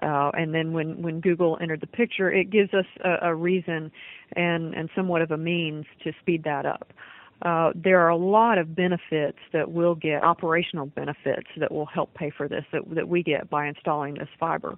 Uh, 0.01 0.31
and 0.33 0.53
then 0.53 0.73
when, 0.73 1.01
when 1.01 1.19
Google 1.19 1.57
entered 1.61 1.81
the 1.81 1.87
picture, 1.87 2.31
it 2.31 2.49
gives 2.49 2.73
us 2.73 2.85
a, 3.03 3.29
a 3.29 3.35
reason 3.35 3.91
and, 4.35 4.73
and 4.73 4.89
somewhat 4.95 5.21
of 5.21 5.31
a 5.31 5.37
means 5.37 5.85
to 6.03 6.11
speed 6.21 6.43
that 6.43 6.65
up. 6.65 6.93
Uh, 7.41 7.71
there 7.73 7.99
are 8.01 8.09
a 8.09 8.17
lot 8.17 8.57
of 8.57 8.75
benefits 8.75 9.37
that 9.53 9.71
we'll 9.71 9.95
get, 9.95 10.23
operational 10.23 10.85
benefits 10.87 11.47
that 11.57 11.71
will 11.71 11.85
help 11.85 12.13
pay 12.13 12.29
for 12.29 12.47
this 12.49 12.65
that, 12.73 12.81
that 12.93 13.07
we 13.07 13.23
get 13.23 13.49
by 13.49 13.67
installing 13.67 14.15
this 14.15 14.27
fiber 14.39 14.77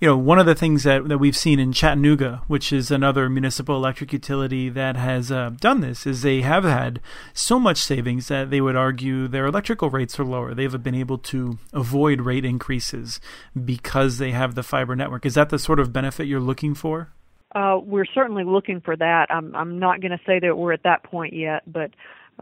you 0.00 0.08
know, 0.08 0.16
one 0.16 0.38
of 0.38 0.46
the 0.46 0.54
things 0.54 0.84
that, 0.84 1.08
that 1.08 1.18
we've 1.18 1.36
seen 1.36 1.58
in 1.60 1.74
Chattanooga, 1.74 2.40
which 2.46 2.72
is 2.72 2.90
another 2.90 3.28
municipal 3.28 3.76
electric 3.76 4.14
utility 4.14 4.70
that 4.70 4.96
has 4.96 5.30
uh, 5.30 5.50
done 5.60 5.80
this, 5.82 6.06
is 6.06 6.22
they 6.22 6.40
have 6.40 6.64
had 6.64 7.00
so 7.34 7.60
much 7.60 7.76
savings 7.76 8.28
that 8.28 8.48
they 8.48 8.62
would 8.62 8.76
argue 8.76 9.28
their 9.28 9.44
electrical 9.44 9.90
rates 9.90 10.18
are 10.18 10.24
lower. 10.24 10.54
They've 10.54 10.82
been 10.82 10.94
able 10.94 11.18
to 11.18 11.58
avoid 11.74 12.22
rate 12.22 12.46
increases 12.46 13.20
because 13.62 14.16
they 14.16 14.30
have 14.30 14.54
the 14.54 14.62
fiber 14.62 14.96
network. 14.96 15.26
Is 15.26 15.34
that 15.34 15.50
the 15.50 15.58
sort 15.58 15.78
of 15.78 15.92
benefit 15.92 16.26
you're 16.26 16.40
looking 16.40 16.74
for? 16.74 17.10
Uh, 17.54 17.78
we're 17.82 18.06
certainly 18.06 18.44
looking 18.44 18.80
for 18.80 18.96
that. 18.96 19.26
I'm, 19.28 19.54
I'm 19.54 19.78
not 19.78 20.00
going 20.00 20.12
to 20.12 20.20
say 20.24 20.38
that 20.38 20.56
we're 20.56 20.72
at 20.72 20.84
that 20.84 21.02
point 21.02 21.34
yet, 21.34 21.70
but 21.70 21.90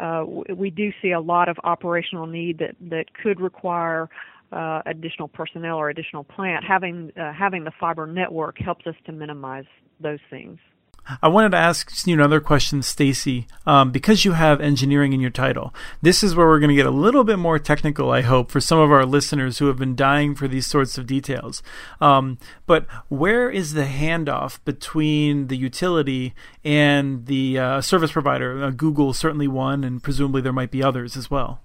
uh, 0.00 0.24
we 0.54 0.70
do 0.70 0.92
see 1.02 1.10
a 1.10 1.20
lot 1.20 1.48
of 1.48 1.56
operational 1.64 2.26
need 2.28 2.58
that, 2.58 2.76
that 2.82 3.06
could 3.20 3.40
require 3.40 4.08
uh, 4.52 4.82
additional 4.86 5.28
personnel 5.28 5.76
or 5.76 5.90
additional 5.90 6.24
plant, 6.24 6.64
having 6.64 7.12
uh, 7.16 7.32
having 7.32 7.64
the 7.64 7.72
fiber 7.78 8.06
network 8.06 8.58
helps 8.58 8.86
us 8.86 8.94
to 9.06 9.12
minimize 9.12 9.66
those 10.00 10.20
things. 10.30 10.58
I 11.22 11.28
wanted 11.28 11.52
to 11.52 11.56
ask 11.56 12.06
you 12.06 12.12
another 12.12 12.40
question, 12.40 12.82
Stacy, 12.82 13.46
um, 13.66 13.90
because 13.90 14.26
you 14.26 14.32
have 14.32 14.60
engineering 14.60 15.14
in 15.14 15.20
your 15.20 15.30
title. 15.30 15.74
This 16.02 16.22
is 16.22 16.34
where 16.34 16.46
we're 16.46 16.58
going 16.58 16.68
to 16.68 16.74
get 16.74 16.84
a 16.84 16.90
little 16.90 17.24
bit 17.24 17.38
more 17.38 17.58
technical, 17.58 18.10
I 18.10 18.20
hope, 18.20 18.50
for 18.50 18.60
some 18.60 18.78
of 18.78 18.92
our 18.92 19.06
listeners 19.06 19.58
who 19.58 19.68
have 19.68 19.78
been 19.78 19.96
dying 19.96 20.34
for 20.34 20.46
these 20.46 20.66
sorts 20.66 20.98
of 20.98 21.06
details. 21.06 21.62
Um, 22.00 22.36
but 22.66 22.86
where 23.08 23.48
is 23.48 23.72
the 23.72 23.84
handoff 23.84 24.58
between 24.66 25.46
the 25.46 25.56
utility 25.56 26.34
and 26.62 27.24
the 27.24 27.58
uh, 27.58 27.80
service 27.80 28.12
provider? 28.12 28.62
Uh, 28.62 28.70
Google 28.70 29.14
certainly 29.14 29.48
one, 29.48 29.84
and 29.84 30.02
presumably 30.02 30.42
there 30.42 30.52
might 30.52 30.70
be 30.70 30.82
others 30.82 31.16
as 31.16 31.30
well 31.30 31.62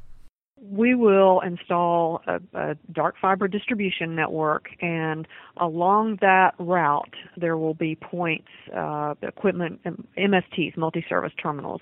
we 0.72 0.96
will 0.96 1.42
install 1.42 2.22
a, 2.28 2.40
a, 2.54 2.76
dark 2.92 3.16
fiber 3.22 3.48
distribution 3.48 4.16
network, 4.16 4.70
and 4.82 5.28
along 5.58 6.20
that 6.22 6.54
route, 6.58 7.14
there 7.36 7.58
will 7.58 7.74
be 7.74 7.96
points, 7.96 8.48
uh, 8.76 9.14
equipment, 9.22 9.82
MSTs, 10.18 10.78
multi-service 10.78 11.34
terminals. 11.42 11.82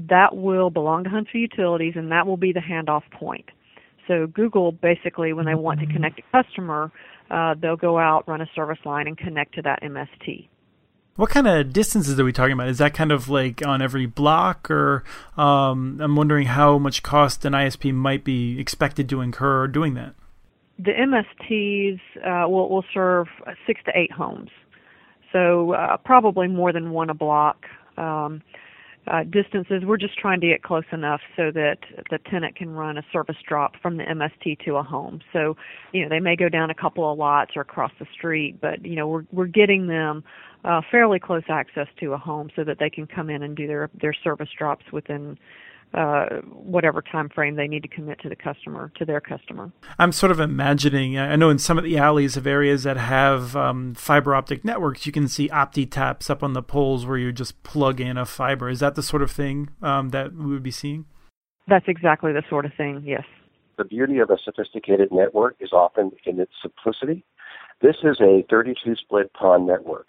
That 0.00 0.36
will 0.36 0.70
belong 0.70 1.04
to 1.04 1.10
Huntsville 1.10 1.42
Utilities, 1.42 1.94
and 1.96 2.10
that 2.10 2.26
will 2.26 2.36
be 2.36 2.52
the 2.52 2.60
handoff 2.60 3.02
point. 3.12 3.50
So 4.08 4.26
Google 4.26 4.72
basically, 4.72 5.32
when 5.32 5.46
they 5.46 5.54
want 5.54 5.78
to 5.80 5.86
connect 5.86 6.18
a 6.18 6.42
customer, 6.42 6.90
uh, 7.30 7.54
they'll 7.60 7.76
go 7.76 7.98
out, 7.98 8.26
run 8.26 8.40
a 8.40 8.46
service 8.54 8.78
line, 8.84 9.06
and 9.06 9.16
connect 9.16 9.54
to 9.54 9.62
that 9.62 9.80
MST. 9.82 10.48
What 11.16 11.28
kind 11.28 11.46
of 11.46 11.72
distances 11.72 12.18
are 12.18 12.24
we 12.24 12.32
talking 12.32 12.54
about? 12.54 12.68
Is 12.68 12.78
that 12.78 12.94
kind 12.94 13.12
of 13.12 13.28
like 13.28 13.64
on 13.64 13.82
every 13.82 14.06
block, 14.06 14.70
or 14.70 15.04
um, 15.36 16.00
I'm 16.00 16.16
wondering 16.16 16.46
how 16.46 16.78
much 16.78 17.02
cost 17.02 17.44
an 17.44 17.52
ISP 17.52 17.92
might 17.92 18.24
be 18.24 18.58
expected 18.58 19.08
to 19.10 19.20
incur 19.20 19.66
doing 19.66 19.94
that? 19.94 20.14
The 20.78 20.92
MSTs 20.92 22.00
uh, 22.24 22.48
will, 22.48 22.70
will 22.70 22.84
serve 22.94 23.28
six 23.66 23.80
to 23.84 23.92
eight 23.94 24.10
homes, 24.10 24.48
so 25.32 25.74
uh, 25.74 25.98
probably 25.98 26.48
more 26.48 26.72
than 26.72 26.90
one 26.90 27.10
a 27.10 27.14
block. 27.14 27.66
Um, 27.98 28.42
uh, 29.08 29.24
distances, 29.24 29.82
we're 29.84 29.96
just 29.96 30.16
trying 30.16 30.40
to 30.40 30.46
get 30.46 30.62
close 30.62 30.84
enough 30.92 31.20
so 31.36 31.50
that 31.50 31.78
the 32.10 32.18
tenant 32.30 32.54
can 32.54 32.70
run 32.70 32.96
a 32.98 33.02
service 33.12 33.36
drop 33.46 33.74
from 33.82 33.96
the 33.96 34.04
MST 34.04 34.64
to 34.64 34.76
a 34.76 34.82
home. 34.82 35.20
So, 35.32 35.56
you 35.92 36.02
know, 36.02 36.08
they 36.08 36.20
may 36.20 36.36
go 36.36 36.48
down 36.48 36.70
a 36.70 36.74
couple 36.74 37.10
of 37.10 37.18
lots 37.18 37.52
or 37.56 37.62
across 37.62 37.90
the 37.98 38.06
street, 38.14 38.60
but 38.60 38.84
you 38.84 38.94
know, 38.94 39.08
we're 39.08 39.24
we're 39.32 39.46
getting 39.46 39.88
them 39.88 40.22
uh, 40.64 40.82
fairly 40.90 41.18
close 41.18 41.42
access 41.48 41.88
to 41.98 42.12
a 42.12 42.18
home 42.18 42.50
so 42.54 42.62
that 42.62 42.78
they 42.78 42.90
can 42.90 43.06
come 43.06 43.28
in 43.28 43.42
and 43.42 43.56
do 43.56 43.66
their 43.66 43.90
their 44.00 44.14
service 44.14 44.50
drops 44.56 44.84
within 44.92 45.36
uh, 45.94 46.26
whatever 46.52 47.02
time 47.02 47.28
frame 47.28 47.56
they 47.56 47.68
need 47.68 47.82
to 47.82 47.88
commit 47.88 48.20
to 48.20 48.28
the 48.28 48.36
customer 48.36 48.92
to 48.96 49.04
their 49.04 49.20
customer. 49.20 49.70
I'm 49.98 50.12
sort 50.12 50.32
of 50.32 50.40
imagining. 50.40 51.18
I 51.18 51.36
know 51.36 51.50
in 51.50 51.58
some 51.58 51.78
of 51.78 51.84
the 51.84 51.98
alleys 51.98 52.36
of 52.36 52.46
areas 52.46 52.84
that 52.84 52.96
have 52.96 53.54
um, 53.56 53.94
fiber 53.94 54.34
optic 54.34 54.64
networks, 54.64 55.06
you 55.06 55.12
can 55.12 55.28
see 55.28 55.48
opti 55.48 55.90
taps 55.90 56.30
up 56.30 56.42
on 56.42 56.52
the 56.52 56.62
poles 56.62 57.04
where 57.06 57.18
you 57.18 57.32
just 57.32 57.62
plug 57.62 58.00
in 58.00 58.16
a 58.16 58.24
fiber. 58.24 58.68
Is 58.68 58.80
that 58.80 58.94
the 58.94 59.02
sort 59.02 59.22
of 59.22 59.30
thing 59.30 59.70
um, 59.82 60.10
that 60.10 60.34
we 60.34 60.46
would 60.46 60.62
be 60.62 60.70
seeing? 60.70 61.06
That's 61.68 61.86
exactly 61.88 62.32
the 62.32 62.42
sort 62.48 62.64
of 62.64 62.72
thing. 62.76 63.02
Yes. 63.06 63.24
The 63.78 63.84
beauty 63.84 64.18
of 64.18 64.30
a 64.30 64.36
sophisticated 64.44 65.10
network 65.12 65.56
is 65.60 65.72
often 65.72 66.12
in 66.26 66.40
its 66.40 66.52
simplicity. 66.60 67.24
This 67.80 67.96
is 68.02 68.20
a 68.20 68.44
32 68.48 68.96
split 68.96 69.32
PON 69.34 69.66
network 69.66 70.06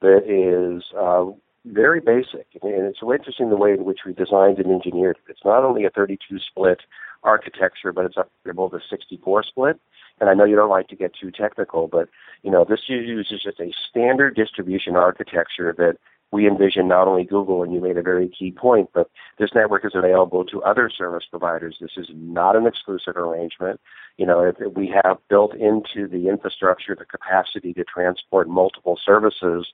that 0.00 0.24
is 0.26 0.82
uh, 0.98 1.26
very 1.64 2.00
basic. 2.00 2.46
And 2.62 2.86
it's 2.86 3.00
so 3.00 3.12
interesting 3.12 3.50
the 3.50 3.56
way 3.56 3.72
in 3.72 3.84
which 3.84 4.00
we 4.06 4.12
designed 4.12 4.58
and 4.58 4.72
engineered 4.72 5.16
it. 5.16 5.30
It's 5.30 5.44
not 5.44 5.64
only 5.64 5.84
a 5.84 5.90
32 5.90 6.38
split 6.38 6.80
architecture, 7.22 7.92
but 7.92 8.06
it's 8.06 8.16
upgradable 8.16 8.70
to 8.70 8.80
64 8.88 9.42
split. 9.44 9.80
And 10.20 10.28
I 10.28 10.34
know 10.34 10.44
you 10.44 10.56
don't 10.56 10.70
like 10.70 10.88
to 10.88 10.96
get 10.96 11.12
too 11.14 11.30
technical, 11.30 11.86
but 11.86 12.08
you 12.42 12.50
know 12.50 12.64
this 12.68 12.80
uses 12.88 13.42
just 13.42 13.60
a 13.60 13.72
standard 13.88 14.36
distribution 14.36 14.96
architecture 14.96 15.74
that 15.78 15.96
we 16.32 16.46
envision 16.46 16.86
not 16.86 17.08
only 17.08 17.24
Google, 17.24 17.62
and 17.62 17.72
you 17.72 17.80
made 17.80 17.96
a 17.96 18.02
very 18.02 18.28
key 18.28 18.52
point, 18.52 18.90
but 18.94 19.10
this 19.38 19.50
network 19.54 19.84
is 19.84 19.92
available 19.94 20.44
to 20.44 20.62
other 20.62 20.88
service 20.88 21.24
providers. 21.28 21.78
This 21.80 21.96
is 21.96 22.06
not 22.14 22.54
an 22.54 22.66
exclusive 22.66 23.16
arrangement. 23.16 23.80
You 24.16 24.26
know, 24.26 24.52
we 24.76 24.94
have 25.02 25.18
built 25.28 25.54
into 25.56 26.06
the 26.06 26.28
infrastructure 26.28 26.94
the 26.94 27.04
capacity 27.04 27.72
to 27.74 27.84
transport 27.84 28.48
multiple 28.48 28.98
services 29.04 29.66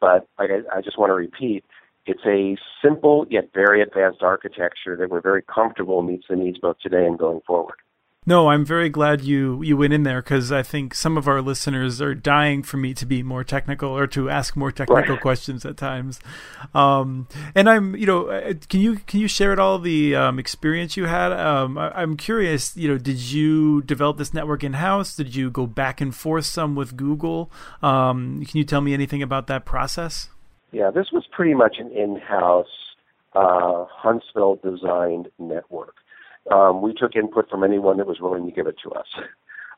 but 0.00 0.26
I, 0.38 0.62
I 0.74 0.80
just 0.80 0.98
want 0.98 1.10
to 1.10 1.14
repeat, 1.14 1.64
it's 2.06 2.24
a 2.26 2.56
simple 2.82 3.26
yet 3.30 3.50
very 3.54 3.82
advanced 3.82 4.22
architecture 4.22 4.96
that 4.96 5.10
we're 5.10 5.20
very 5.20 5.42
comfortable 5.42 6.02
meets 6.02 6.26
the 6.28 6.36
needs 6.36 6.58
both 6.58 6.78
today 6.80 7.04
and 7.04 7.18
going 7.18 7.40
forward. 7.46 7.76
No, 8.30 8.46
I'm 8.46 8.64
very 8.64 8.88
glad 8.88 9.22
you 9.22 9.60
you 9.60 9.76
went 9.76 9.92
in 9.92 10.04
there 10.04 10.22
because 10.22 10.52
I 10.52 10.62
think 10.62 10.94
some 10.94 11.16
of 11.16 11.26
our 11.26 11.42
listeners 11.42 12.00
are 12.00 12.14
dying 12.14 12.62
for 12.62 12.76
me 12.76 12.94
to 12.94 13.04
be 13.04 13.24
more 13.24 13.42
technical 13.42 13.90
or 13.90 14.06
to 14.06 14.30
ask 14.30 14.54
more 14.54 14.70
technical 14.70 15.14
right. 15.14 15.20
questions 15.20 15.66
at 15.66 15.76
times. 15.76 16.20
Um, 16.72 17.26
and 17.56 17.68
I'm, 17.68 17.96
you 17.96 18.06
know, 18.06 18.28
uh, 18.28 18.52
can 18.68 18.78
you 18.78 18.98
can 19.08 19.18
you 19.18 19.26
share 19.26 19.50
at 19.50 19.58
all 19.58 19.80
the 19.80 20.14
um, 20.14 20.38
experience 20.38 20.96
you 20.96 21.06
had? 21.06 21.32
Um, 21.32 21.76
I, 21.76 22.04
am 22.04 22.16
curious. 22.16 22.76
You 22.76 22.90
know, 22.90 22.98
did 22.98 23.18
you 23.18 23.82
develop 23.82 24.16
this 24.16 24.32
network 24.32 24.62
in 24.62 24.74
house? 24.74 25.16
Did 25.16 25.34
you 25.34 25.50
go 25.50 25.66
back 25.66 26.00
and 26.00 26.14
forth 26.14 26.44
some 26.44 26.76
with 26.76 26.96
Google? 26.96 27.50
Um, 27.82 28.44
can 28.46 28.58
you 28.58 28.64
tell 28.64 28.80
me 28.80 28.94
anything 28.94 29.24
about 29.24 29.48
that 29.48 29.64
process? 29.64 30.28
Yeah, 30.70 30.92
this 30.92 31.10
was 31.12 31.26
pretty 31.32 31.54
much 31.54 31.78
an 31.80 31.90
in-house 31.90 32.94
uh, 33.34 33.86
Huntsville 33.90 34.60
designed 34.62 35.32
network 35.40 35.96
um, 36.50 36.82
we 36.82 36.92
took 36.94 37.16
input 37.16 37.48
from 37.48 37.64
anyone 37.64 37.96
that 37.98 38.06
was 38.06 38.20
willing 38.20 38.46
to 38.46 38.52
give 38.52 38.66
it 38.66 38.76
to 38.82 38.90
us. 38.90 39.06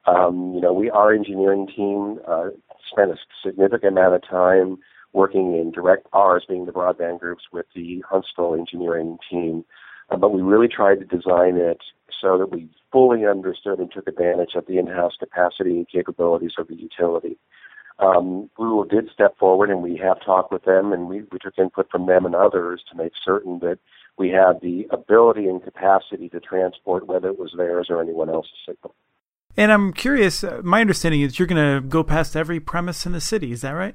Um, 0.06 0.52
you 0.54 0.60
know, 0.60 0.72
we 0.72 0.90
our 0.90 1.12
engineering 1.12 1.66
team 1.66 2.18
uh, 2.26 2.48
spent 2.90 3.12
a 3.12 3.16
significant 3.44 3.96
amount 3.96 4.14
of 4.14 4.28
time 4.28 4.78
working 5.12 5.54
in 5.54 5.70
direct 5.70 6.06
ours 6.12 6.44
being 6.48 6.66
the 6.66 6.72
broadband 6.72 7.20
groups 7.20 7.44
with 7.52 7.66
the 7.74 8.02
Huntsville 8.08 8.54
engineering 8.54 9.18
team, 9.30 9.64
uh, 10.10 10.16
but 10.16 10.32
we 10.32 10.42
really 10.42 10.68
tried 10.68 11.00
to 11.00 11.04
design 11.04 11.56
it 11.56 11.78
so 12.20 12.38
that 12.38 12.50
we 12.50 12.68
fully 12.90 13.26
understood 13.26 13.78
and 13.78 13.92
took 13.92 14.08
advantage 14.08 14.54
of 14.54 14.66
the 14.66 14.78
in-house 14.78 15.14
capacity 15.18 15.76
and 15.76 15.88
capabilities 15.88 16.54
of 16.58 16.68
the 16.68 16.74
utility. 16.74 17.36
Um, 17.98 18.50
Google 18.56 18.84
did 18.84 19.10
step 19.12 19.38
forward, 19.38 19.70
and 19.70 19.82
we 19.82 19.96
have 19.98 20.24
talked 20.24 20.52
with 20.52 20.64
them, 20.64 20.92
and 20.92 21.08
we, 21.08 21.22
we 21.30 21.38
took 21.38 21.58
input 21.58 21.90
from 21.90 22.06
them 22.06 22.24
and 22.24 22.34
others 22.34 22.82
to 22.90 22.96
make 22.96 23.12
certain 23.22 23.58
that 23.60 23.78
we 24.18 24.28
had 24.28 24.60
the 24.60 24.86
ability 24.90 25.46
and 25.46 25.62
capacity 25.62 26.28
to 26.30 26.40
transport 26.40 27.06
whether 27.06 27.28
it 27.28 27.38
was 27.38 27.52
theirs 27.56 27.86
or 27.90 28.00
anyone 28.00 28.28
else's 28.28 28.52
signal. 28.66 28.94
And 29.56 29.70
I'm 29.70 29.92
curious, 29.92 30.42
uh, 30.42 30.60
my 30.64 30.80
understanding 30.80 31.20
is 31.20 31.38
you're 31.38 31.48
going 31.48 31.82
to 31.82 31.86
go 31.86 32.02
past 32.02 32.36
every 32.36 32.60
premise 32.60 33.04
in 33.04 33.12
the 33.12 33.20
city. 33.20 33.52
Is 33.52 33.60
that 33.62 33.72
right? 33.72 33.94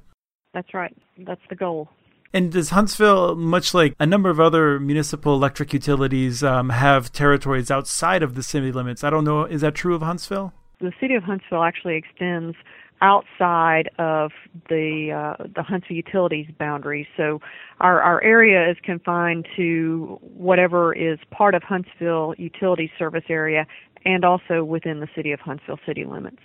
That's 0.54 0.74
right. 0.74 0.96
That's 1.20 1.42
the 1.50 1.56
goal. 1.56 1.90
And 2.34 2.52
does 2.52 2.70
Huntsville, 2.70 3.36
much 3.36 3.74
like 3.74 3.96
a 4.00 4.06
number 4.06 4.30
of 4.30 4.40
other 4.40 4.80
municipal 4.80 5.34
electric 5.34 5.74
utilities, 5.74 6.44
um, 6.44 6.70
have 6.70 7.12
territories 7.12 7.72
outside 7.72 8.22
of 8.22 8.36
the 8.36 8.44
city 8.44 8.72
limits? 8.72 9.04
I 9.04 9.10
don't 9.10 9.24
know. 9.24 9.46
Is 9.46 9.62
that 9.62 9.76
true 9.76 9.96
of 9.96 10.02
Huntsville? 10.02 10.54
The 10.80 10.92
city 11.00 11.16
of 11.16 11.24
Huntsville 11.24 11.64
actually 11.64 11.96
extends 11.96 12.56
outside 13.02 13.90
of 14.00 14.32
the 14.70 15.36
uh, 15.40 15.44
the 15.56 15.64
Huntsville 15.64 15.98
utilities 15.98 16.48
boundaries. 16.58 17.08
So 17.16 17.40
our 17.80 18.02
our 18.02 18.24
area 18.24 18.70
is 18.70 18.78
confined 18.84 19.48
to 19.56 20.20
whatever 20.22 20.94
is 20.94 21.20
part 21.32 21.56
of 21.56 21.64
Huntsville 21.64 22.34
utility 22.38 22.92
service 22.98 23.26
area 23.30 23.66
and 24.06 24.24
also 24.24 24.64
within 24.64 25.00
the 25.00 25.08
city 25.16 25.32
of 25.32 25.40
Huntsville 25.40 25.80
city 25.86 26.06
limits 26.06 26.42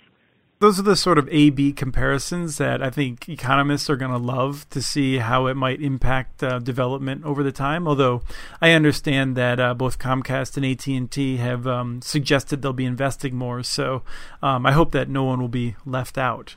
those 0.63 0.79
are 0.79 0.83
the 0.83 0.95
sort 0.95 1.17
of 1.17 1.27
A 1.29 1.49
B 1.49 1.73
comparisons 1.73 2.57
that 2.57 2.81
I 2.81 2.89
think 2.89 3.27
economists 3.27 3.89
are 3.89 3.97
going 3.97 4.11
to 4.11 4.17
love 4.17 4.65
to 4.69 4.81
see 4.81 5.17
how 5.17 5.47
it 5.47 5.55
might 5.55 5.81
impact 5.81 6.41
uh, 6.41 6.59
development 6.59 7.25
over 7.25 7.43
the 7.43 7.51
time. 7.51 7.85
Although 7.85 8.21
I 8.61 8.71
understand 8.71 9.35
that 9.35 9.59
uh, 9.59 9.73
both 9.73 9.99
Comcast 9.99 10.55
and 10.55 10.65
AT 10.65 10.87
and 10.87 11.11
T 11.11 11.35
have 11.35 11.67
um, 11.67 12.01
suggested 12.01 12.61
they'll 12.61 12.71
be 12.71 12.85
investing 12.85 13.35
more, 13.35 13.61
so 13.61 14.03
um, 14.41 14.65
I 14.65 14.71
hope 14.71 14.93
that 14.93 15.09
no 15.09 15.25
one 15.25 15.41
will 15.41 15.49
be 15.49 15.75
left 15.85 16.17
out. 16.17 16.55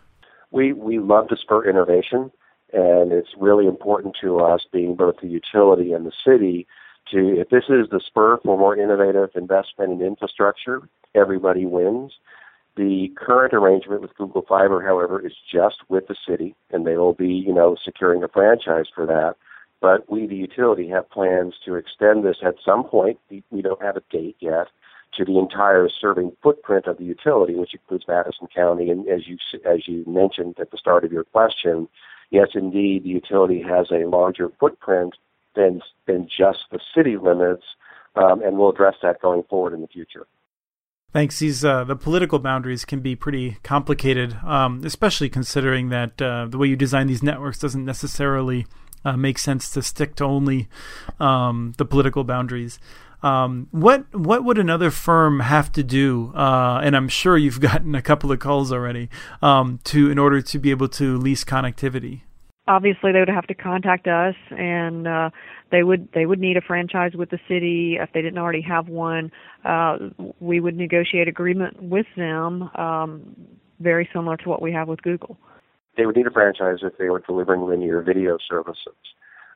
We 0.52 0.72
we 0.72 1.00
love 1.00 1.26
to 1.30 1.36
spur 1.36 1.68
innovation, 1.68 2.30
and 2.72 3.10
it's 3.10 3.30
really 3.36 3.66
important 3.66 4.16
to 4.22 4.38
us, 4.38 4.60
being 4.72 4.94
both 4.94 5.16
the 5.20 5.26
utility 5.26 5.92
and 5.92 6.06
the 6.06 6.12
city, 6.24 6.68
to 7.10 7.40
if 7.40 7.48
this 7.48 7.64
is 7.68 7.88
the 7.90 8.00
spur 8.06 8.38
for 8.44 8.56
more 8.56 8.76
innovative 8.76 9.30
investment 9.34 10.00
in 10.00 10.06
infrastructure, 10.06 10.88
everybody 11.16 11.66
wins 11.66 12.12
the 12.76 13.10
current 13.16 13.54
arrangement 13.54 14.02
with 14.02 14.14
Google 14.16 14.44
Fiber, 14.46 14.82
however, 14.82 15.24
is 15.24 15.32
just 15.50 15.76
with 15.88 16.08
the 16.08 16.16
city, 16.28 16.54
and 16.70 16.86
they 16.86 16.96
will 16.96 17.14
be, 17.14 17.28
you 17.28 17.52
know, 17.52 17.76
securing 17.82 18.22
a 18.22 18.28
franchise 18.28 18.86
for 18.94 19.06
that. 19.06 19.36
But 19.80 20.10
we, 20.10 20.26
the 20.26 20.36
utility, 20.36 20.88
have 20.88 21.10
plans 21.10 21.54
to 21.64 21.74
extend 21.74 22.24
this 22.24 22.38
at 22.42 22.56
some 22.64 22.84
point. 22.84 23.18
We 23.50 23.62
don't 23.62 23.82
have 23.82 23.96
a 23.96 24.02
date 24.10 24.36
yet 24.40 24.68
to 25.14 25.24
the 25.24 25.38
entire 25.38 25.88
serving 25.88 26.36
footprint 26.42 26.86
of 26.86 26.98
the 26.98 27.04
utility, 27.04 27.54
which 27.54 27.74
includes 27.74 28.04
Madison 28.06 28.48
County. 28.54 28.90
And 28.90 29.08
as 29.08 29.26
you 29.26 29.38
as 29.64 29.86
you 29.86 30.04
mentioned 30.06 30.56
at 30.58 30.70
the 30.70 30.78
start 30.78 31.04
of 31.04 31.12
your 31.12 31.24
question, 31.24 31.88
yes, 32.30 32.48
indeed, 32.54 33.04
the 33.04 33.10
utility 33.10 33.62
has 33.62 33.90
a 33.90 34.08
larger 34.08 34.50
footprint 34.60 35.14
than 35.54 35.80
than 36.06 36.28
just 36.28 36.64
the 36.70 36.80
city 36.94 37.16
limits, 37.16 37.64
um, 38.16 38.42
and 38.42 38.58
we'll 38.58 38.70
address 38.70 38.96
that 39.02 39.22
going 39.22 39.42
forward 39.44 39.72
in 39.72 39.80
the 39.80 39.88
future. 39.88 40.26
Thanks. 41.16 41.38
These 41.38 41.64
uh, 41.64 41.84
the 41.84 41.96
political 41.96 42.38
boundaries 42.38 42.84
can 42.84 43.00
be 43.00 43.16
pretty 43.16 43.56
complicated, 43.62 44.36
um, 44.44 44.82
especially 44.84 45.30
considering 45.30 45.88
that 45.88 46.20
uh, 46.20 46.44
the 46.44 46.58
way 46.58 46.66
you 46.66 46.76
design 46.76 47.06
these 47.06 47.22
networks 47.22 47.58
doesn't 47.58 47.86
necessarily 47.86 48.66
uh, 49.02 49.16
make 49.16 49.38
sense 49.38 49.70
to 49.70 49.80
stick 49.80 50.14
to 50.16 50.24
only 50.24 50.68
um, 51.18 51.72
the 51.78 51.86
political 51.86 52.22
boundaries. 52.22 52.78
Um, 53.22 53.68
what 53.70 54.14
what 54.14 54.44
would 54.44 54.58
another 54.58 54.90
firm 54.90 55.40
have 55.40 55.72
to 55.72 55.82
do? 55.82 56.34
Uh, 56.34 56.82
and 56.84 56.94
I'm 56.94 57.08
sure 57.08 57.38
you've 57.38 57.60
gotten 57.70 57.94
a 57.94 58.02
couple 58.02 58.30
of 58.30 58.38
calls 58.38 58.70
already 58.70 59.08
um, 59.40 59.80
to 59.84 60.10
in 60.10 60.18
order 60.18 60.42
to 60.42 60.58
be 60.58 60.70
able 60.70 60.88
to 61.00 61.16
lease 61.16 61.44
connectivity 61.44 62.24
obviously 62.68 63.12
they 63.12 63.20
would 63.20 63.28
have 63.28 63.46
to 63.46 63.54
contact 63.54 64.06
us 64.06 64.34
and 64.50 65.06
uh 65.06 65.30
they 65.70 65.82
would 65.82 66.08
they 66.12 66.26
would 66.26 66.38
need 66.38 66.56
a 66.56 66.60
franchise 66.60 67.12
with 67.14 67.30
the 67.30 67.38
city. 67.48 67.96
If 68.00 68.12
they 68.12 68.22
didn't 68.22 68.38
already 68.38 68.62
have 68.62 68.88
one 68.88 69.30
uh 69.64 69.98
we 70.40 70.60
would 70.60 70.76
negotiate 70.76 71.28
agreement 71.28 71.82
with 71.82 72.06
them 72.16 72.70
um 72.74 73.36
very 73.80 74.08
similar 74.12 74.36
to 74.38 74.48
what 74.48 74.62
we 74.62 74.72
have 74.72 74.88
with 74.88 75.02
Google. 75.02 75.38
They 75.96 76.06
would 76.06 76.16
need 76.16 76.26
a 76.26 76.30
franchise 76.30 76.78
if 76.82 76.96
they 76.98 77.08
were 77.08 77.20
delivering 77.20 77.62
linear 77.62 78.02
video 78.02 78.38
services. 78.48 78.94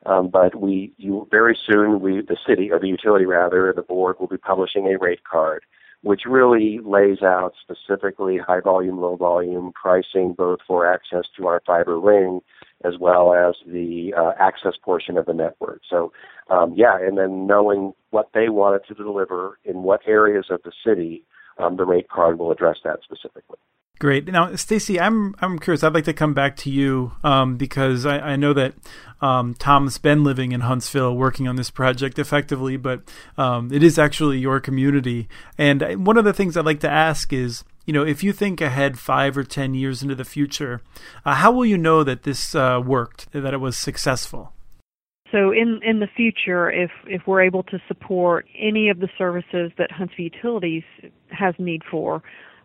Um, 0.05 0.29
but 0.29 0.55
we 0.55 0.93
you 0.97 1.27
very 1.29 1.57
soon 1.65 2.01
we 2.01 2.21
the 2.21 2.37
city 2.47 2.71
or 2.71 2.79
the 2.79 2.87
utility 2.87 3.25
rather 3.25 3.73
the 3.75 3.83
board 3.83 4.17
will 4.19 4.27
be 4.27 4.37
publishing 4.37 4.87
a 4.87 4.97
rate 4.97 5.23
card 5.23 5.63
which 6.03 6.21
really 6.25 6.79
lays 6.83 7.21
out 7.21 7.53
specifically 7.61 8.35
high 8.37 8.59
volume, 8.59 8.99
low 8.99 9.15
volume 9.15 9.71
pricing, 9.73 10.33
both 10.33 10.57
for 10.67 10.91
access 10.91 11.25
to 11.37 11.45
our 11.45 11.61
fiber 11.65 11.99
ring 11.99 12.41
as 12.83 12.93
well 12.99 13.33
as 13.33 13.55
the 13.65 14.13
uh, 14.17 14.31
access 14.39 14.73
portion 14.83 15.17
of 15.17 15.25
the 15.25 15.33
network. 15.33 15.81
So, 15.89 16.11
um, 16.49 16.73
yeah, 16.75 16.97
and 16.99 17.17
then 17.17 17.47
knowing 17.47 17.93
what 18.09 18.29
they 18.33 18.49
wanted 18.49 18.81
to 18.87 18.93
deliver 18.93 19.59
in 19.63 19.83
what 19.83 20.01
areas 20.07 20.45
of 20.49 20.61
the 20.63 20.71
city, 20.85 21.23
um, 21.57 21.77
the 21.77 21.85
rate 21.85 22.09
card 22.09 22.39
will 22.39 22.51
address 22.51 22.77
that 22.83 22.99
specifically. 23.03 23.57
Great. 24.01 24.25
Now, 24.25 24.55
Stacy, 24.55 24.99
I'm 24.99 25.35
I'm 25.41 25.59
curious. 25.59 25.83
I'd 25.83 25.93
like 25.93 26.05
to 26.05 26.13
come 26.13 26.33
back 26.33 26.55
to 26.57 26.71
you 26.71 27.11
um, 27.23 27.55
because 27.55 28.03
I, 28.03 28.17
I, 28.17 28.35
know 28.35 28.51
that 28.51 28.73
um, 29.21 29.53
Tom's 29.53 29.99
been 29.99 30.23
living 30.23 30.53
in 30.53 30.61
Huntsville, 30.61 31.15
working 31.15 31.47
on 31.47 31.55
this 31.55 31.69
project 31.69 32.17
effectively, 32.17 32.77
but 32.77 33.03
um, 33.37 33.71
it 33.71 33.83
is 33.83 33.99
actually 33.99 34.39
your 34.39 34.59
community. 34.59 35.29
And 35.55 36.03
one 36.03 36.17
of 36.17 36.25
the 36.25 36.33
things 36.33 36.57
I'd 36.57 36.65
like 36.65 36.79
to 36.79 36.89
ask 36.89 37.31
is, 37.31 37.63
you 37.85 37.93
know, 37.93 38.03
if 38.03 38.23
you 38.23 38.31
think 38.33 38.61
ahead 38.61 38.99
five 38.99 39.37
or 39.37 39.43
ten 39.43 39.73
years 39.73 40.01
into 40.03 40.15
the 40.15 40.25
future, 40.25 40.81
uh, 41.25 41.35
how 41.35 41.51
will 41.51 41.65
you 41.65 41.77
know 41.77 42.03
that 42.03 42.23
this 42.23 42.55
uh, 42.55 42.81
worked, 42.83 43.31
that 43.31 43.53
it 43.53 43.59
was 43.59 43.77
successful? 43.77 44.53
So 45.31 45.51
in 45.51 45.79
in 45.83 45.99
the 45.99 46.07
future, 46.07 46.69
if 46.69 46.91
if 47.05 47.21
we're 47.25 47.41
able 47.41 47.63
to 47.63 47.79
support 47.87 48.45
any 48.57 48.89
of 48.89 48.99
the 48.99 49.09
services 49.17 49.71
that 49.77 49.91
Huntsville 49.91 50.25
Utilities 50.25 50.83
has 51.29 51.55
need 51.57 51.83
for, 51.89 52.21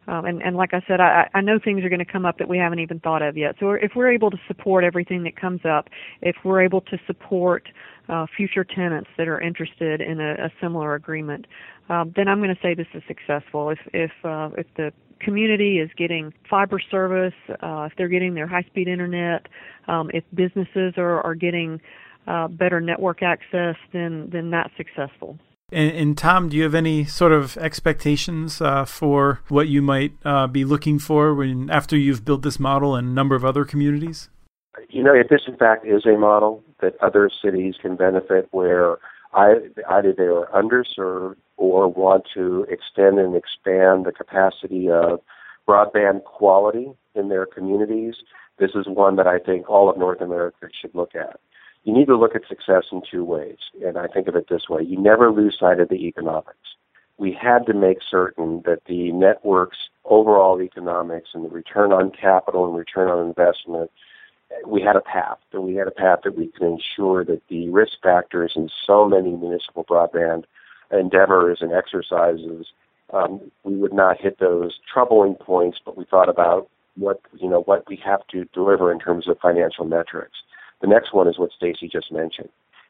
um, 0.08 0.24
and, 0.24 0.42
and 0.42 0.56
like 0.56 0.72
I 0.72 0.82
said, 0.86 1.00
I, 1.00 1.28
I 1.34 1.40
know 1.40 1.58
things 1.58 1.84
are 1.84 1.88
going 1.88 2.04
to 2.04 2.04
come 2.04 2.24
up 2.24 2.38
that 2.38 2.48
we 2.48 2.58
haven't 2.58 2.78
even 2.78 3.00
thought 3.00 3.22
of 3.22 3.36
yet. 3.36 3.56
So 3.58 3.72
if 3.72 3.92
we're 3.96 4.10
able 4.10 4.30
to 4.30 4.38
support 4.46 4.84
everything 4.84 5.24
that 5.24 5.36
comes 5.36 5.60
up, 5.64 5.88
if 6.22 6.36
we're 6.44 6.62
able 6.62 6.80
to 6.82 6.98
support 7.06 7.68
uh, 8.08 8.26
future 8.36 8.64
tenants 8.64 9.08
that 9.18 9.28
are 9.28 9.40
interested 9.40 10.00
in 10.00 10.20
a, 10.20 10.32
a 10.34 10.52
similar 10.60 10.94
agreement, 10.94 11.46
um, 11.88 12.12
then 12.16 12.28
I'm 12.28 12.38
going 12.38 12.54
to 12.54 12.60
say 12.60 12.74
this 12.74 12.86
is 12.94 13.02
successful. 13.06 13.70
If 13.70 13.78
if 13.92 14.12
uh, 14.24 14.50
if 14.56 14.66
the 14.76 14.92
community 15.20 15.78
is 15.78 15.90
getting 15.96 16.32
fiber 16.48 16.78
service, 16.78 17.34
uh, 17.62 17.88
if 17.90 17.92
they're 17.96 18.08
getting 18.08 18.34
their 18.34 18.46
high-speed 18.46 18.88
internet, 18.88 19.46
um, 19.88 20.10
if 20.12 20.24
businesses 20.34 20.94
are, 20.96 21.20
are 21.22 21.34
getting 21.34 21.80
uh, 22.26 22.48
better 22.48 22.80
network 22.80 23.22
access, 23.22 23.76
then 23.92 24.28
then 24.32 24.50
that's 24.50 24.70
successful. 24.76 25.38
And, 25.72 25.96
and, 25.96 26.18
Tom, 26.18 26.48
do 26.48 26.56
you 26.56 26.62
have 26.62 26.76
any 26.76 27.04
sort 27.04 27.32
of 27.32 27.56
expectations 27.56 28.60
uh, 28.60 28.84
for 28.84 29.40
what 29.48 29.66
you 29.66 29.82
might 29.82 30.12
uh, 30.24 30.46
be 30.46 30.64
looking 30.64 31.00
for 31.00 31.34
when 31.34 31.70
after 31.70 31.96
you've 31.96 32.24
built 32.24 32.42
this 32.42 32.60
model 32.60 32.94
in 32.94 33.06
a 33.06 33.10
number 33.10 33.34
of 33.34 33.44
other 33.44 33.64
communities? 33.64 34.28
You 34.90 35.02
know, 35.02 35.12
if 35.12 35.28
this 35.28 35.40
in 35.48 35.56
fact 35.56 35.84
is 35.84 36.06
a 36.06 36.16
model 36.16 36.62
that 36.80 36.96
other 37.02 37.30
cities 37.30 37.74
can 37.80 37.96
benefit, 37.96 38.48
where 38.50 38.96
either 39.34 40.12
they 40.16 40.24
are 40.24 40.48
underserved 40.54 41.36
or 41.56 41.88
want 41.88 42.24
to 42.34 42.66
extend 42.70 43.18
and 43.18 43.34
expand 43.34 44.06
the 44.06 44.12
capacity 44.12 44.90
of 44.90 45.20
broadband 45.66 46.24
quality 46.24 46.92
in 47.14 47.28
their 47.28 47.46
communities, 47.46 48.14
this 48.58 48.70
is 48.74 48.86
one 48.86 49.16
that 49.16 49.26
I 49.26 49.38
think 49.38 49.68
all 49.68 49.90
of 49.90 49.98
North 49.98 50.20
America 50.20 50.68
should 50.80 50.94
look 50.94 51.14
at 51.14 51.40
you 51.86 51.92
need 51.92 52.06
to 52.06 52.16
look 52.16 52.34
at 52.34 52.46
success 52.48 52.86
in 52.90 53.00
two 53.08 53.24
ways. 53.24 53.58
And 53.82 53.96
I 53.96 54.08
think 54.08 54.26
of 54.26 54.34
it 54.34 54.48
this 54.50 54.68
way 54.68 54.82
you 54.82 55.00
never 55.00 55.30
lose 55.30 55.56
sight 55.58 55.80
of 55.80 55.88
the 55.88 56.06
economics. 56.06 56.74
We 57.16 57.32
had 57.32 57.64
to 57.66 57.74
make 57.74 57.98
certain 58.08 58.62
that 58.66 58.80
the 58.86 59.12
network's 59.12 59.78
overall 60.04 60.60
economics 60.60 61.30
and 61.32 61.44
the 61.44 61.48
return 61.48 61.92
on 61.92 62.10
capital 62.10 62.66
and 62.66 62.76
return 62.76 63.08
on 63.08 63.26
investment, 63.26 63.90
we 64.66 64.80
had 64.80 64.96
a 64.96 65.00
path. 65.00 65.38
And 65.52 65.64
we 65.64 65.74
had 65.74 65.88
a 65.88 65.92
path 65.92 66.20
that 66.24 66.36
we 66.36 66.48
could 66.48 66.66
ensure 66.66 67.24
that 67.24 67.42
the 67.48 67.68
risk 67.70 67.92
factors 68.02 68.52
in 68.56 68.68
so 68.86 69.06
many 69.08 69.34
municipal 69.34 69.84
broadband 69.84 70.44
endeavors 70.90 71.58
and 71.60 71.72
exercises, 71.72 72.66
um, 73.12 73.40
we 73.64 73.76
would 73.76 73.92
not 73.92 74.20
hit 74.20 74.38
those 74.38 74.78
troubling 74.92 75.34
points, 75.34 75.78
but 75.84 75.96
we 75.96 76.04
thought 76.04 76.28
about 76.28 76.68
what 76.96 77.20
you 77.38 77.48
know 77.48 77.60
what 77.62 77.86
we 77.88 77.96
have 77.96 78.26
to 78.28 78.44
deliver 78.54 78.90
in 78.90 78.98
terms 78.98 79.28
of 79.28 79.38
financial 79.40 79.84
metrics. 79.84 80.38
The 80.80 80.86
next 80.86 81.12
one 81.12 81.28
is 81.28 81.38
what 81.38 81.52
Stacy 81.52 81.88
just 81.88 82.12
mentioned. 82.12 82.48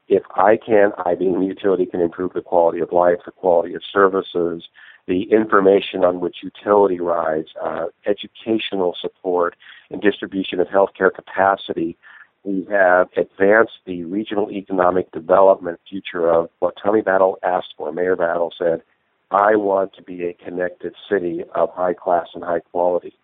If 0.08 0.22
I 0.36 0.56
can, 0.56 0.92
I 1.04 1.14
being 1.14 1.40
the 1.40 1.46
utility 1.46 1.86
can 1.86 2.00
improve 2.00 2.32
the 2.32 2.40
quality 2.40 2.80
of 2.80 2.92
life, 2.92 3.18
the 3.24 3.32
quality 3.32 3.74
of 3.74 3.82
services, 3.92 4.64
the 5.06 5.22
information 5.30 6.04
on 6.04 6.20
which 6.20 6.38
utility 6.42 7.00
rides, 7.00 7.48
uh, 7.62 7.86
educational 8.06 8.96
support, 9.00 9.56
and 9.90 10.00
distribution 10.02 10.60
of 10.60 10.66
healthcare 10.68 11.14
capacity, 11.14 11.96
we 12.44 12.66
have 12.70 13.08
advanced 13.16 13.78
the 13.86 14.04
regional 14.04 14.50
economic 14.50 15.10
development 15.12 15.80
future 15.88 16.30
of 16.30 16.48
what 16.58 16.74
Tommy 16.82 17.02
Battle 17.02 17.38
asked 17.42 17.74
for. 17.76 17.92
Mayor 17.92 18.16
Battle 18.16 18.52
said, 18.56 18.82
I 19.30 19.56
want 19.56 19.94
to 19.94 20.02
be 20.02 20.24
a 20.24 20.32
connected 20.32 20.94
city 21.10 21.44
of 21.54 21.70
high 21.72 21.94
class 21.94 22.28
and 22.34 22.44
high 22.44 22.60
quality. 22.60 23.14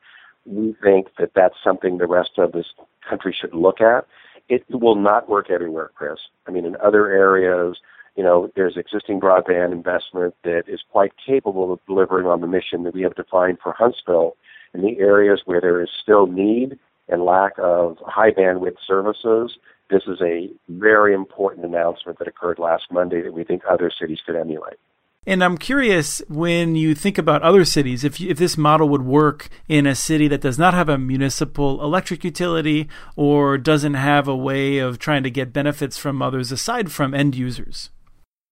We 0.45 0.75
think 0.83 1.09
that 1.19 1.33
that's 1.35 1.55
something 1.63 1.99
the 1.99 2.09
rest 2.09 2.33
of 2.39 2.53
this 2.53 2.67
country 3.09 3.37
should 3.39 3.55
look 3.55 3.81
at 3.81 4.07
it 4.49 4.65
will 4.71 4.97
not 4.97 5.29
work 5.29 5.51
everywhere, 5.51 5.91
Chris. 5.95 6.19
I 6.47 6.51
mean, 6.51 6.65
in 6.65 6.77
other 6.77 7.09
areas, 7.09 7.79
you 8.17 8.23
know, 8.23 8.51
there's 8.55 8.77
existing 8.77 9.21
broadband 9.21 9.73
investment 9.73 10.35
that 10.45 10.65
is 10.67 10.81
quite 10.91 11.13
capable 11.25 11.73
of 11.73 11.81
delivering 11.87 12.27
on 12.27 12.41
the 12.41 12.47
mission 12.47 12.83
that 12.85 12.95
we 12.95 13.03
have 13.03 13.15
defined 13.15 13.59
for 13.63 13.73
Huntsville. 13.73 14.37
In 14.75 14.83
the 14.83 14.99
areas 14.99 15.43
where 15.45 15.61
there 15.61 15.83
is 15.83 15.91
still 16.03 16.27
need 16.27 16.79
and 17.09 17.25
lack 17.25 17.53
of 17.59 17.99
high 18.07 18.31
bandwidth 18.31 18.77
services, 18.87 19.57
this 19.91 20.03
is 20.07 20.21
a 20.23 20.51
very 20.69 21.15
important 21.15 21.67
announcement 21.67 22.19
that 22.19 22.29
occurred 22.29 22.59
last 22.59 22.85
Monday 22.91 23.23
that 23.23 23.33
we 23.33 23.45
think 23.45 23.63
other 23.69 23.91
cities 23.91 24.21
could 24.25 24.37
emulate. 24.37 24.79
And 25.25 25.45
I'm 25.45 25.57
curious 25.57 26.21
when 26.29 26.75
you 26.75 26.97
think 26.97 27.17
about 27.17 27.43
other 27.43 27.65
cities, 27.65 28.03
if, 28.03 28.19
you, 28.19 28.29
if 28.31 28.39
this 28.39 28.57
model 28.57 28.89
would 28.89 29.03
work 29.03 29.49
in 29.69 29.87
a 29.87 29.95
city 29.95 30.27
that 30.29 30.41
does 30.41 30.59
not 30.59 30.75
have 30.75 30.89
a 30.89 30.99
municipal 30.99 31.81
electric 31.83 32.25
utility 32.25 32.89
or 33.15 33.57
doesn't 33.57 33.95
have 33.95 34.27
a 34.27 34.37
way 34.37 34.79
of 34.79 34.99
trying 34.99 35.23
to 35.23 35.31
get 35.31 35.53
benefits 35.53 35.97
from 35.97 36.21
others 36.21 36.51
aside 36.51 36.91
from 36.91 37.15
end 37.15 37.37
users. 37.37 37.91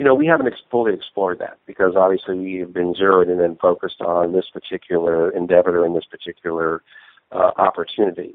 You 0.00 0.06
know, 0.06 0.14
we 0.14 0.24
haven't 0.28 0.50
fully 0.70 0.94
explored 0.94 1.40
that 1.40 1.58
because 1.66 1.94
obviously 1.94 2.38
we 2.38 2.54
have 2.60 2.72
been 2.72 2.94
zeroed 2.94 3.28
in 3.28 3.38
and 3.38 3.58
focused 3.58 4.00
on 4.00 4.32
this 4.32 4.46
particular 4.50 5.28
endeavor 5.28 5.84
and 5.84 5.94
this 5.94 6.06
particular 6.06 6.82
uh, 7.32 7.50
opportunity. 7.58 8.34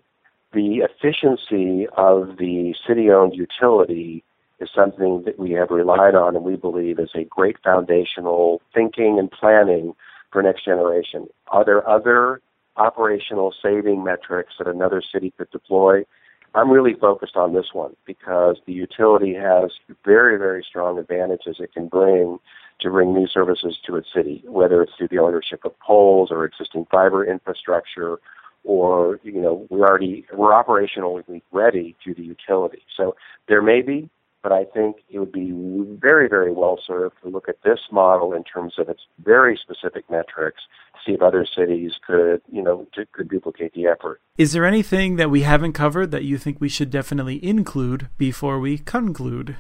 The 0.54 0.84
efficiency 0.88 1.88
of 1.98 2.38
the 2.38 2.76
city 2.88 3.10
owned 3.10 3.34
utility 3.34 4.24
is 4.60 4.70
something 4.76 5.24
that 5.26 5.40
we 5.40 5.54
have 5.54 5.72
relied 5.72 6.14
on 6.14 6.36
and 6.36 6.46
we 6.46 6.56
believe 6.56 7.00
is 7.00 7.10
a 7.16 7.24
great 7.24 7.58
foundational 7.64 8.62
thinking 8.72 9.18
and 9.18 9.32
planning 9.32 9.96
for 10.32 10.44
next 10.44 10.66
generation. 10.66 11.26
Are 11.48 11.66
there 11.66 11.90
other 11.90 12.42
operational 12.78 13.56
saving 13.60 14.04
metrics 14.04 14.54
that 14.60 14.68
another 14.68 15.02
city 15.02 15.34
could 15.36 15.50
deploy? 15.50 16.06
I'm 16.56 16.72
really 16.72 16.94
focused 16.94 17.36
on 17.36 17.54
this 17.54 17.68
one 17.74 17.96
because 18.06 18.58
the 18.66 18.72
utility 18.72 19.34
has 19.34 19.72
very, 20.06 20.38
very 20.38 20.66
strong 20.68 20.98
advantages 20.98 21.58
it 21.60 21.74
can 21.74 21.88
bring 21.88 22.40
to 22.80 22.90
bring 22.90 23.14
new 23.14 23.28
services 23.28 23.78
to 23.86 23.98
its 23.98 24.08
city, 24.14 24.42
whether 24.48 24.82
it's 24.82 24.94
through 24.98 25.10
the 25.10 25.20
ownership 25.20 25.66
of 25.66 25.78
poles 25.80 26.30
or 26.32 26.46
existing 26.46 26.88
fiber 26.90 27.26
infrastructure 27.26 28.20
or, 28.64 29.20
you 29.24 29.42
know, 29.42 29.68
we're 29.70 29.86
already, 29.86 30.26
we're 30.34 30.52
operationally 30.52 31.42
ready 31.52 31.96
through 32.04 32.16
the 32.16 32.24
utility. 32.24 32.82
So 32.96 33.16
there 33.48 33.62
may 33.62 33.82
be 33.82 34.10
but 34.46 34.52
I 34.52 34.64
think 34.64 34.98
it 35.10 35.18
would 35.18 35.32
be 35.32 35.52
very, 36.00 36.30
very 36.30 36.52
well 36.52 36.80
served 36.86 37.16
to 37.24 37.30
look 37.30 37.50
at 37.50 37.64
this 37.64 37.80
model 37.92 38.32
in 38.32 38.44
terms 38.44 38.76
of 38.78 38.90
its 38.90 39.02
very 39.24 39.58
specific 39.60 40.08
metrics, 40.08 40.62
see 41.04 41.14
if 41.14 41.24
other 41.24 41.48
cities 41.48 41.94
could, 42.06 42.44
you 42.52 42.62
know, 42.62 42.86
could 43.12 43.28
duplicate 43.28 43.74
the 43.74 43.88
effort. 43.88 44.22
Is 44.38 44.54
there 44.54 44.64
anything 44.64 45.16
that 45.16 45.32
we 45.32 45.42
haven't 45.42 45.74
covered 45.74 46.12
that 46.12 46.26
you 46.26 46.38
think 46.38 46.62
we 46.62 46.70
should 46.70 46.92
definitely 46.92 47.44
include 47.44 48.08
before 48.20 48.60
we 48.60 48.78
conclude? 48.78 49.56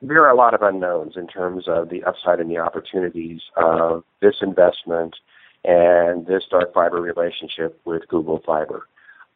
There 0.00 0.24
are 0.24 0.30
a 0.30 0.34
lot 0.34 0.54
of 0.54 0.62
unknowns 0.62 1.18
in 1.18 1.26
terms 1.26 1.68
of 1.68 1.90
the 1.90 2.02
upside 2.04 2.40
and 2.40 2.50
the 2.50 2.56
opportunities 2.56 3.42
of 3.54 4.02
this 4.22 4.36
investment 4.40 5.14
and 5.62 6.26
this 6.26 6.44
dark 6.50 6.72
fiber 6.72 7.02
relationship 7.02 7.78
with 7.84 8.08
Google 8.08 8.40
Fiber. 8.46 8.88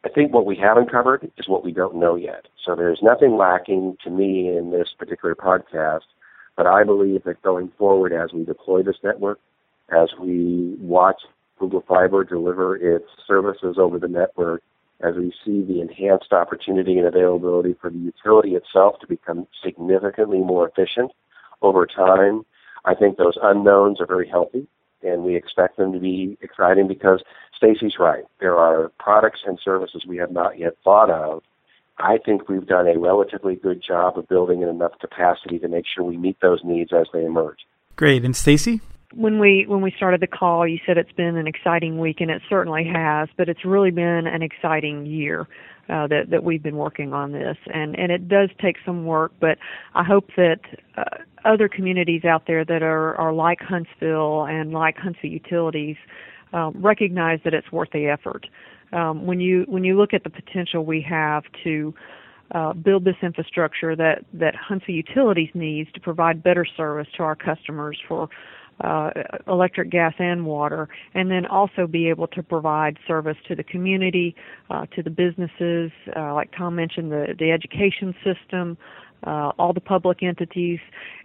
I 0.03 0.09
think 0.09 0.33
what 0.33 0.45
we 0.45 0.55
haven't 0.55 0.91
covered 0.91 1.31
is 1.37 1.47
what 1.47 1.63
we 1.63 1.71
don't 1.71 1.95
know 1.95 2.15
yet. 2.15 2.47
So 2.65 2.75
there's 2.75 2.99
nothing 3.03 3.37
lacking 3.37 3.97
to 4.03 4.09
me 4.09 4.47
in 4.47 4.71
this 4.71 4.89
particular 4.97 5.35
podcast, 5.35 6.01
but 6.57 6.65
I 6.65 6.83
believe 6.83 7.23
that 7.25 7.41
going 7.43 7.71
forward 7.77 8.11
as 8.11 8.33
we 8.33 8.43
deploy 8.43 8.81
this 8.81 8.97
network, 9.03 9.39
as 9.89 10.09
we 10.19 10.75
watch 10.79 11.21
Google 11.59 11.83
Fiber 11.87 12.23
deliver 12.23 12.75
its 12.75 13.05
services 13.27 13.77
over 13.77 13.99
the 13.99 14.07
network, 14.07 14.63
as 15.01 15.15
we 15.15 15.33
see 15.45 15.63
the 15.63 15.81
enhanced 15.81 16.33
opportunity 16.33 16.97
and 16.97 17.07
availability 17.07 17.75
for 17.79 17.91
the 17.91 17.97
utility 17.97 18.55
itself 18.55 18.99
to 19.01 19.07
become 19.07 19.47
significantly 19.63 20.39
more 20.39 20.67
efficient 20.67 21.11
over 21.61 21.85
time, 21.85 22.43
I 22.85 22.95
think 22.95 23.17
those 23.17 23.37
unknowns 23.41 24.01
are 24.01 24.07
very 24.07 24.27
healthy 24.27 24.67
and 25.03 25.23
we 25.23 25.35
expect 25.35 25.77
them 25.77 25.93
to 25.93 25.99
be 25.99 26.37
exciting 26.41 26.87
because 26.87 27.23
Stacy's 27.61 27.99
right. 27.99 28.23
There 28.39 28.57
are 28.57 28.91
products 28.99 29.41
and 29.45 29.59
services 29.63 30.03
we 30.07 30.17
have 30.17 30.31
not 30.31 30.57
yet 30.57 30.73
thought 30.83 31.11
of. 31.11 31.43
I 31.99 32.17
think 32.17 32.49
we've 32.49 32.65
done 32.65 32.87
a 32.87 32.97
relatively 32.97 33.55
good 33.55 33.83
job 33.87 34.17
of 34.17 34.27
building 34.27 34.63
in 34.63 34.69
enough 34.69 34.93
capacity 34.99 35.59
to 35.59 35.67
make 35.67 35.85
sure 35.85 36.03
we 36.03 36.17
meet 36.17 36.37
those 36.41 36.61
needs 36.63 36.91
as 36.91 37.05
they 37.13 37.23
emerge. 37.23 37.59
Great. 37.95 38.25
And 38.25 38.35
Stacy? 38.35 38.81
when 39.13 39.39
we 39.39 39.65
when 39.67 39.81
we 39.81 39.91
started 39.91 40.21
the 40.21 40.27
call 40.27 40.65
you 40.65 40.79
said 40.85 40.97
it's 40.97 41.11
been 41.11 41.35
an 41.35 41.47
exciting 41.47 41.99
week 41.99 42.21
and 42.21 42.31
it 42.31 42.41
certainly 42.49 42.85
has 42.85 43.27
but 43.37 43.49
it's 43.49 43.65
really 43.65 43.91
been 43.91 44.25
an 44.25 44.41
exciting 44.41 45.05
year 45.05 45.47
uh, 45.89 46.07
that 46.07 46.29
that 46.29 46.43
we've 46.43 46.63
been 46.63 46.77
working 46.77 47.13
on 47.13 47.31
this 47.31 47.57
and 47.73 47.97
and 47.99 48.11
it 48.11 48.27
does 48.29 48.49
take 48.61 48.77
some 48.85 49.05
work 49.05 49.33
but 49.39 49.57
I 49.95 50.03
hope 50.03 50.29
that 50.37 50.59
uh, 50.97 51.03
other 51.43 51.67
communities 51.67 52.23
out 52.23 52.47
there 52.47 52.63
that 52.63 52.83
are 52.83 53.15
are 53.15 53.33
like 53.33 53.59
Huntsville 53.59 54.45
and 54.45 54.71
like 54.71 54.97
Huntsville 54.97 55.31
Utilities 55.31 55.97
um, 56.53 56.73
recognize 56.81 57.39
that 57.43 57.53
it's 57.53 57.71
worth 57.71 57.89
the 57.91 58.07
effort. 58.07 58.47
Um, 58.93 59.25
when 59.25 59.39
you 59.39 59.65
when 59.67 59.83
you 59.83 59.97
look 59.97 60.13
at 60.13 60.23
the 60.23 60.29
potential 60.29 60.85
we 60.85 61.01
have 61.01 61.43
to 61.63 61.93
uh, 62.53 62.73
build 62.73 63.05
this 63.05 63.15
infrastructure 63.21 63.95
that 63.95 64.25
that 64.33 64.55
Huntsville 64.55 64.95
Utilities 64.95 65.49
needs 65.53 65.91
to 65.93 65.99
provide 65.99 66.43
better 66.43 66.65
service 66.65 67.07
to 67.17 67.23
our 67.23 67.35
customers 67.35 67.97
for 68.07 68.29
uh, 68.83 69.11
electric, 69.47 69.89
gas, 69.89 70.13
and 70.17 70.45
water, 70.45 70.89
and 71.13 71.29
then 71.29 71.45
also 71.45 71.87
be 71.87 72.09
able 72.09 72.27
to 72.27 72.41
provide 72.41 72.97
service 73.07 73.37
to 73.47 73.55
the 73.55 73.63
community, 73.63 74.35
uh, 74.69 74.85
to 74.87 75.03
the 75.03 75.09
businesses, 75.09 75.91
uh, 76.15 76.33
like 76.33 76.49
Tom 76.57 76.75
mentioned, 76.75 77.11
the 77.11 77.35
the 77.37 77.51
education 77.51 78.15
system, 78.23 78.77
uh, 79.25 79.51
all 79.57 79.73
the 79.73 79.81
public 79.81 80.23
entities. 80.23 80.79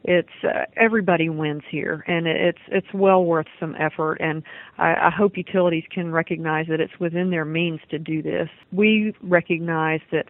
It's 0.04 0.28
uh, 0.44 0.64
everybody 0.76 1.28
wins 1.28 1.62
here, 1.70 2.04
and 2.06 2.26
it's 2.26 2.58
it's 2.68 2.86
well 2.92 3.24
worth 3.24 3.46
some 3.58 3.74
effort. 3.78 4.16
And 4.20 4.42
I, 4.78 4.94
I 4.94 5.10
hope 5.10 5.36
utilities 5.36 5.84
can 5.90 6.12
recognize 6.12 6.66
that 6.68 6.80
it's 6.80 6.98
within 7.00 7.30
their 7.30 7.44
means 7.44 7.80
to 7.90 7.98
do 7.98 8.22
this. 8.22 8.48
We 8.72 9.14
recognize 9.22 10.00
that 10.12 10.26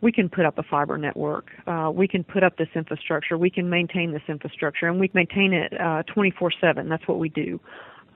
we 0.00 0.10
can 0.10 0.28
put 0.28 0.44
up 0.44 0.58
a 0.58 0.62
fiber 0.64 0.98
network. 0.98 1.50
Uh, 1.66 1.90
we 1.94 2.08
can 2.08 2.24
put 2.24 2.42
up 2.42 2.56
this 2.56 2.68
infrastructure. 2.74 3.38
We 3.38 3.50
can 3.50 3.70
maintain 3.70 4.12
this 4.12 4.22
infrastructure, 4.28 4.88
and 4.88 4.98
we 4.98 5.10
maintain 5.14 5.52
it 5.52 5.72
uh, 5.74 6.02
24/7. 6.14 6.88
That's 6.88 7.06
what 7.06 7.18
we 7.18 7.28
do. 7.28 7.60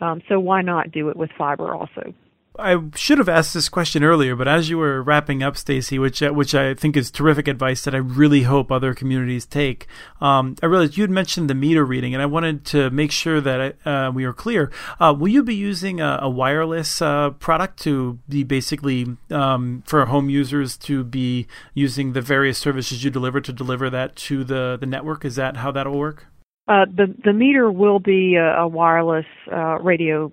Um, 0.00 0.20
so 0.28 0.38
why 0.38 0.62
not 0.62 0.90
do 0.92 1.08
it 1.08 1.16
with 1.16 1.30
fiber 1.38 1.74
also? 1.74 2.12
I 2.58 2.82
should 2.94 3.18
have 3.18 3.28
asked 3.28 3.54
this 3.54 3.68
question 3.68 4.02
earlier, 4.02 4.36
but 4.36 4.48
as 4.48 4.68
you 4.70 4.78
were 4.78 5.02
wrapping 5.02 5.42
up, 5.42 5.56
Stacy, 5.56 5.98
which 5.98 6.22
uh, 6.22 6.30
which 6.30 6.54
I 6.54 6.74
think 6.74 6.96
is 6.96 7.10
terrific 7.10 7.48
advice 7.48 7.82
that 7.84 7.94
I 7.94 7.98
really 7.98 8.42
hope 8.42 8.70
other 8.70 8.94
communities 8.94 9.46
take. 9.46 9.86
Um, 10.20 10.56
I 10.62 10.66
realized 10.66 10.96
you 10.96 11.02
had 11.02 11.10
mentioned 11.10 11.50
the 11.50 11.54
meter 11.54 11.84
reading, 11.84 12.14
and 12.14 12.22
I 12.22 12.26
wanted 12.26 12.64
to 12.66 12.90
make 12.90 13.12
sure 13.12 13.40
that 13.40 13.76
uh, 13.84 14.10
we 14.14 14.24
are 14.24 14.32
clear. 14.32 14.70
Uh, 14.98 15.14
will 15.18 15.28
you 15.28 15.42
be 15.42 15.54
using 15.54 16.00
a, 16.00 16.18
a 16.22 16.28
wireless 16.28 17.02
uh, 17.02 17.30
product 17.30 17.80
to 17.82 18.18
be 18.28 18.42
basically 18.42 19.16
um, 19.30 19.82
for 19.86 20.04
home 20.06 20.30
users 20.30 20.76
to 20.78 21.04
be 21.04 21.46
using 21.74 22.12
the 22.12 22.22
various 22.22 22.58
services 22.58 23.04
you 23.04 23.10
deliver 23.10 23.40
to 23.40 23.52
deliver 23.52 23.90
that 23.90 24.16
to 24.16 24.44
the 24.44 24.76
the 24.78 24.86
network? 24.86 25.24
Is 25.24 25.36
that 25.36 25.58
how 25.58 25.70
that'll 25.72 25.98
work? 25.98 26.26
Uh, 26.68 26.84
the 26.84 27.14
the 27.24 27.32
meter 27.32 27.70
will 27.70 28.00
be 28.00 28.34
a, 28.34 28.62
a 28.62 28.68
wireless 28.68 29.26
uh, 29.52 29.78
radio 29.78 30.32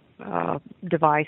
device. 0.89 1.27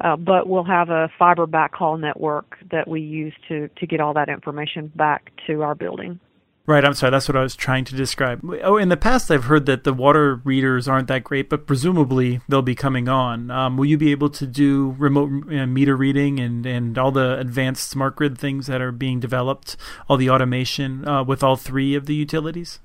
Uh, 0.00 0.16
but 0.16 0.48
we'll 0.48 0.64
have 0.64 0.90
a 0.90 1.08
fiber 1.18 1.46
backhaul 1.46 1.98
network 1.98 2.56
that 2.70 2.86
we 2.86 3.00
use 3.00 3.34
to, 3.48 3.68
to 3.76 3.86
get 3.86 4.00
all 4.00 4.14
that 4.14 4.28
information 4.28 4.92
back 4.94 5.30
to 5.46 5.62
our 5.62 5.74
building. 5.74 6.20
Right, 6.68 6.84
I'm 6.84 6.94
sorry, 6.94 7.12
that's 7.12 7.28
what 7.28 7.36
I 7.36 7.42
was 7.42 7.54
trying 7.54 7.84
to 7.84 7.94
describe. 7.94 8.40
Oh, 8.64 8.76
in 8.76 8.88
the 8.88 8.96
past, 8.96 9.30
I've 9.30 9.44
heard 9.44 9.66
that 9.66 9.84
the 9.84 9.92
water 9.92 10.40
readers 10.42 10.88
aren't 10.88 11.06
that 11.06 11.22
great, 11.22 11.48
but 11.48 11.64
presumably 11.64 12.40
they'll 12.48 12.60
be 12.60 12.74
coming 12.74 13.08
on. 13.08 13.52
Um, 13.52 13.76
will 13.76 13.84
you 13.84 13.96
be 13.96 14.10
able 14.10 14.30
to 14.30 14.46
do 14.48 14.96
remote 14.98 15.44
uh, 15.48 15.66
meter 15.66 15.96
reading 15.96 16.40
and, 16.40 16.66
and 16.66 16.98
all 16.98 17.12
the 17.12 17.38
advanced 17.38 17.88
smart 17.88 18.16
grid 18.16 18.36
things 18.36 18.66
that 18.66 18.80
are 18.80 18.90
being 18.90 19.20
developed, 19.20 19.76
all 20.08 20.16
the 20.16 20.28
automation 20.28 21.06
uh, 21.06 21.22
with 21.22 21.44
all 21.44 21.54
three 21.54 21.94
of 21.94 22.06
the 22.06 22.14
utilities? 22.16 22.80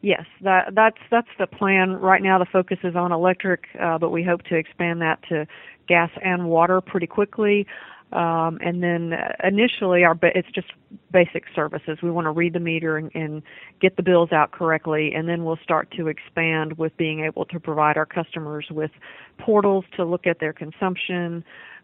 Yes, 0.00 0.24
that, 0.42 0.74
that's 0.74 0.98
that's 1.10 1.28
the 1.38 1.46
plan. 1.46 1.92
Right 1.92 2.22
now, 2.22 2.38
the 2.38 2.46
focus 2.46 2.78
is 2.84 2.94
on 2.94 3.10
electric, 3.10 3.64
uh, 3.80 3.96
but 3.96 4.10
we 4.10 4.22
hope 4.22 4.42
to 4.44 4.54
expand 4.54 5.00
that 5.00 5.18
to 5.30 5.46
gas 5.86 6.10
and 6.22 6.48
water 6.48 6.80
pretty 6.80 7.06
quickly. 7.06 7.66
Um, 8.12 8.58
and 8.60 8.80
then 8.80 9.12
initially, 9.42 10.04
our 10.04 10.16
it's 10.22 10.50
just 10.54 10.68
basic 11.10 11.44
services. 11.52 11.98
We 12.00 12.12
want 12.12 12.26
to 12.26 12.30
read 12.30 12.52
the 12.52 12.60
meter 12.60 12.96
and, 12.96 13.10
and 13.12 13.42
get 13.80 13.96
the 13.96 14.04
bills 14.04 14.30
out 14.30 14.52
correctly, 14.52 15.12
and 15.14 15.28
then 15.28 15.44
we'll 15.44 15.58
start 15.64 15.90
to 15.96 16.06
expand 16.06 16.78
with 16.78 16.96
being 16.96 17.24
able 17.24 17.44
to 17.46 17.58
provide 17.58 17.96
our 17.96 18.06
customers 18.06 18.66
with 18.70 18.92
portals 19.38 19.84
to 19.96 20.04
look 20.04 20.28
at 20.28 20.38
their 20.38 20.52
consumption, 20.52 21.42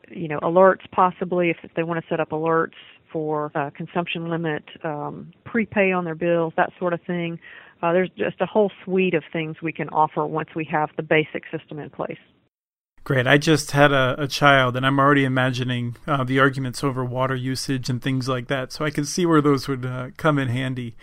you 0.08 0.28
know, 0.28 0.38
alerts 0.40 0.88
possibly 0.92 1.50
if, 1.50 1.56
if 1.64 1.74
they 1.74 1.82
want 1.82 2.00
to 2.00 2.08
set 2.08 2.20
up 2.20 2.30
alerts 2.30 2.78
for 3.12 3.50
uh, 3.56 3.70
consumption 3.70 4.30
limit, 4.30 4.62
um, 4.84 5.32
prepay 5.44 5.90
on 5.90 6.04
their 6.04 6.14
bills, 6.14 6.52
that 6.56 6.70
sort 6.78 6.92
of 6.92 7.00
thing. 7.08 7.40
Uh, 7.82 7.92
there's 7.92 8.10
just 8.16 8.40
a 8.40 8.46
whole 8.46 8.70
suite 8.84 9.14
of 9.14 9.24
things 9.32 9.56
we 9.62 9.72
can 9.72 9.88
offer 9.88 10.24
once 10.24 10.50
we 10.54 10.64
have 10.64 10.90
the 10.96 11.02
basic 11.02 11.42
system 11.50 11.80
in 11.80 11.90
place. 11.90 12.18
Great. 13.02 13.26
I 13.26 13.38
just 13.38 13.70
had 13.70 13.92
a, 13.92 14.14
a 14.18 14.28
child, 14.28 14.76
and 14.76 14.86
I'm 14.86 14.98
already 14.98 15.24
imagining 15.24 15.96
uh, 16.06 16.22
the 16.22 16.38
arguments 16.38 16.84
over 16.84 17.04
water 17.04 17.34
usage 17.34 17.88
and 17.88 18.00
things 18.00 18.28
like 18.28 18.48
that. 18.48 18.72
So 18.72 18.84
I 18.84 18.90
can 18.90 19.04
see 19.04 19.24
where 19.24 19.40
those 19.40 19.68
would 19.68 19.86
uh, 19.86 20.10
come 20.16 20.38
in 20.38 20.48
handy. 20.48 20.96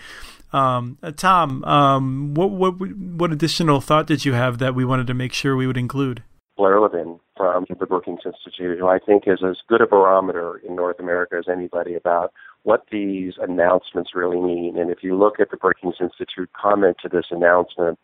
Um, 0.54 0.98
uh, 1.04 1.12
Tom, 1.12 1.64
um, 1.66 2.34
what 2.34 2.52
what 2.52 2.74
what 2.80 3.34
additional 3.34 3.82
thought 3.82 4.08
did 4.08 4.24
you 4.24 4.34
have 4.34 4.60
that 4.60 4.76
we 4.76 4.86
wanted 4.86 5.08
to 5.08 5.14
make 5.14 5.34
sure 5.34 5.56
we 5.56 5.68
would 5.68 5.78
include? 5.78 6.24
Blair 6.56 6.80
Levin, 6.80 7.20
from 7.36 7.66
the 7.80 7.86
Brookings 7.86 8.22
Institute, 8.26 8.80
who 8.80 8.88
I 8.88 8.98
think 9.00 9.24
is 9.28 9.40
as 9.48 9.58
good 9.68 9.82
a 9.82 9.86
barometer 9.86 10.60
in 10.68 10.76
North 10.76 11.00
America 11.00 11.36
as 11.38 11.48
anybody 11.48 11.94
about 11.94 12.34
what 12.64 12.86
these 12.92 13.34
announcements 13.40 14.16
really 14.16 14.42
mean. 14.42 14.78
And 14.78 14.90
if 14.90 15.04
you 15.04 15.16
look 15.16 15.40
at 15.40 15.52
the 15.52 15.58
Brookings 15.58 15.96
Institute 16.00 16.50
comment 16.60 16.98
to 17.04 17.10
this 17.10 17.28
announcement, 17.30 18.00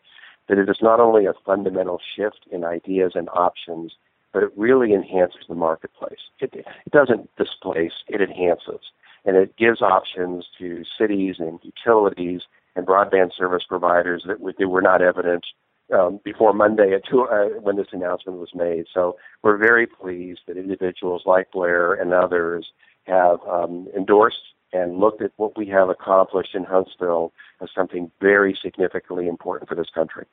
that 0.48 0.58
it 0.58 0.68
is 0.68 0.78
not 0.82 1.00
only 1.00 1.26
a 1.26 1.34
fundamental 1.44 2.00
shift 2.16 2.46
in 2.50 2.64
ideas 2.64 3.12
and 3.14 3.28
options, 3.30 3.92
but 4.32 4.42
it 4.42 4.50
really 4.56 4.92
enhances 4.92 5.42
the 5.48 5.54
marketplace. 5.54 6.18
It, 6.40 6.52
it 6.54 6.66
doesn't 6.90 7.30
displace, 7.36 7.92
it 8.08 8.20
enhances. 8.20 8.80
And 9.24 9.36
it 9.36 9.56
gives 9.56 9.80
options 9.80 10.44
to 10.58 10.84
cities 10.98 11.36
and 11.38 11.58
utilities 11.62 12.42
and 12.76 12.86
broadband 12.86 13.30
service 13.36 13.62
providers 13.66 14.24
that, 14.26 14.40
were 14.40 14.82
not 14.82 15.00
evident 15.00 15.46
um, 15.92 16.20
before 16.24 16.52
Monday 16.52 16.98
two, 17.08 17.22
uh, 17.22 17.60
when 17.60 17.76
this 17.76 17.86
announcement 17.92 18.38
was 18.38 18.50
made. 18.54 18.86
So 18.92 19.16
we're 19.42 19.56
very 19.56 19.86
pleased 19.86 20.40
that 20.46 20.56
individuals 20.56 21.22
like 21.24 21.52
Blair 21.52 21.94
and 21.94 22.12
others 22.12 22.66
have 23.04 23.38
um, 23.48 23.88
endorsed 23.96 24.53
and 24.74 24.98
looked 24.98 25.22
at 25.22 25.30
what 25.36 25.56
we 25.56 25.66
have 25.68 25.88
accomplished 25.88 26.54
in 26.54 26.64
Huntsville 26.64 27.32
as 27.62 27.68
something 27.74 28.10
very 28.20 28.58
significantly 28.60 29.28
important 29.28 29.68
for 29.68 29.76
this 29.76 29.90
country. 29.94 30.26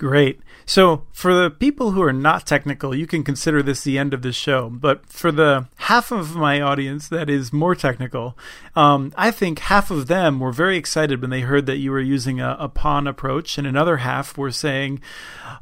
Great. 0.00 0.40
So, 0.64 1.02
for 1.12 1.34
the 1.34 1.50
people 1.50 1.90
who 1.90 2.00
are 2.00 2.10
not 2.10 2.46
technical, 2.46 2.94
you 2.94 3.06
can 3.06 3.22
consider 3.22 3.62
this 3.62 3.84
the 3.84 3.98
end 3.98 4.14
of 4.14 4.22
the 4.22 4.32
show. 4.32 4.70
But 4.70 5.04
for 5.04 5.30
the 5.30 5.66
half 5.76 6.10
of 6.10 6.34
my 6.34 6.58
audience 6.58 7.06
that 7.08 7.28
is 7.28 7.52
more 7.52 7.74
technical, 7.74 8.34
um, 8.74 9.12
I 9.14 9.30
think 9.30 9.58
half 9.58 9.90
of 9.90 10.06
them 10.06 10.40
were 10.40 10.52
very 10.52 10.78
excited 10.78 11.20
when 11.20 11.28
they 11.28 11.42
heard 11.42 11.66
that 11.66 11.76
you 11.76 11.90
were 11.90 12.00
using 12.00 12.40
a, 12.40 12.56
a 12.58 12.66
PON 12.70 13.06
approach, 13.06 13.58
and 13.58 13.66
another 13.66 13.98
half 13.98 14.38
were 14.38 14.50
saying, 14.50 15.02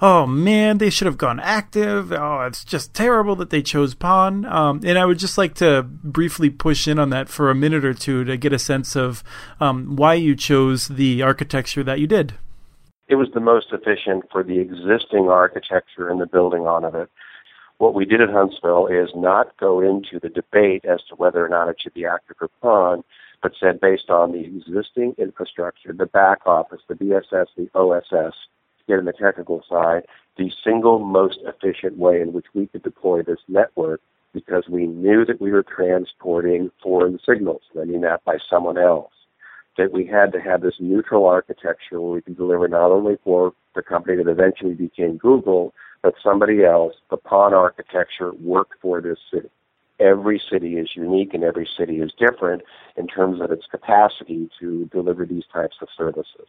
"Oh 0.00 0.24
man, 0.24 0.78
they 0.78 0.88
should 0.88 1.06
have 1.06 1.18
gone 1.18 1.40
active. 1.40 2.12
Oh, 2.12 2.42
it's 2.42 2.62
just 2.62 2.94
terrible 2.94 3.34
that 3.36 3.50
they 3.50 3.60
chose 3.60 3.96
PON." 3.96 4.44
Um, 4.44 4.82
and 4.84 4.96
I 4.96 5.04
would 5.04 5.18
just 5.18 5.36
like 5.36 5.54
to 5.54 5.82
briefly 5.82 6.48
push 6.48 6.86
in 6.86 7.00
on 7.00 7.10
that 7.10 7.28
for 7.28 7.50
a 7.50 7.56
minute 7.56 7.84
or 7.84 7.92
two 7.92 8.22
to 8.22 8.36
get 8.36 8.52
a 8.52 8.58
sense 8.60 8.94
of 8.94 9.24
um, 9.58 9.96
why 9.96 10.14
you 10.14 10.36
chose 10.36 10.86
the 10.86 11.22
architecture 11.22 11.82
that 11.82 11.98
you 11.98 12.06
did 12.06 12.34
it 13.08 13.14
was 13.14 13.28
the 13.32 13.40
most 13.40 13.72
efficient 13.72 14.24
for 14.30 14.42
the 14.44 14.58
existing 14.58 15.28
architecture 15.28 16.08
and 16.08 16.20
the 16.20 16.26
building 16.26 16.66
on 16.66 16.84
of 16.84 16.94
it. 16.94 17.10
What 17.78 17.94
we 17.94 18.04
did 18.04 18.20
at 18.20 18.30
Huntsville 18.30 18.86
is 18.88 19.10
not 19.14 19.56
go 19.56 19.80
into 19.80 20.20
the 20.20 20.28
debate 20.28 20.84
as 20.84 21.00
to 21.08 21.14
whether 21.14 21.44
or 21.44 21.48
not 21.48 21.68
it 21.68 21.76
should 21.80 21.94
be 21.94 22.04
active 22.04 22.36
or 22.40 22.48
PON, 22.60 23.04
but 23.42 23.52
said 23.58 23.80
based 23.80 24.10
on 24.10 24.32
the 24.32 24.44
existing 24.44 25.14
infrastructure, 25.16 25.92
the 25.92 26.06
back 26.06 26.40
office, 26.44 26.80
the 26.88 26.94
BSS, 26.94 27.46
the 27.56 27.70
OSS, 27.74 28.34
get 28.86 28.98
in 28.98 29.04
the 29.04 29.12
technical 29.12 29.62
side, 29.68 30.02
the 30.36 30.50
single 30.62 30.98
most 30.98 31.38
efficient 31.44 31.96
way 31.96 32.20
in 32.20 32.32
which 32.32 32.46
we 32.52 32.66
could 32.66 32.82
deploy 32.82 33.22
this 33.22 33.40
network 33.48 34.00
because 34.34 34.64
we 34.68 34.86
knew 34.86 35.24
that 35.24 35.40
we 35.40 35.50
were 35.52 35.62
transporting 35.62 36.70
foreign 36.82 37.18
signals, 37.26 37.62
I 37.80 37.84
mean 37.84 38.02
that 38.02 38.24
by 38.24 38.38
someone 38.50 38.76
else 38.76 39.12
that 39.78 39.92
we 39.92 40.04
had 40.04 40.32
to 40.32 40.40
have 40.40 40.60
this 40.60 40.74
neutral 40.80 41.24
architecture 41.24 42.00
where 42.00 42.12
we 42.12 42.20
could 42.20 42.36
deliver 42.36 42.68
not 42.68 42.90
only 42.90 43.16
for 43.24 43.54
the 43.74 43.82
company 43.82 44.16
that 44.16 44.28
eventually 44.28 44.74
became 44.74 45.16
Google, 45.16 45.72
but 46.02 46.14
somebody 46.22 46.64
else. 46.64 46.94
The 47.10 47.16
PON 47.16 47.54
architecture 47.54 48.32
worked 48.34 48.74
for 48.82 49.00
this 49.00 49.18
city. 49.32 49.48
Every 50.00 50.40
city 50.50 50.76
is 50.76 50.90
unique 50.94 51.32
and 51.32 51.42
every 51.42 51.68
city 51.78 51.98
is 52.00 52.12
different 52.18 52.62
in 52.96 53.06
terms 53.06 53.40
of 53.40 53.50
its 53.50 53.66
capacity 53.70 54.48
to 54.60 54.88
deliver 54.92 55.24
these 55.24 55.44
types 55.52 55.76
of 55.80 55.88
services. 55.96 56.48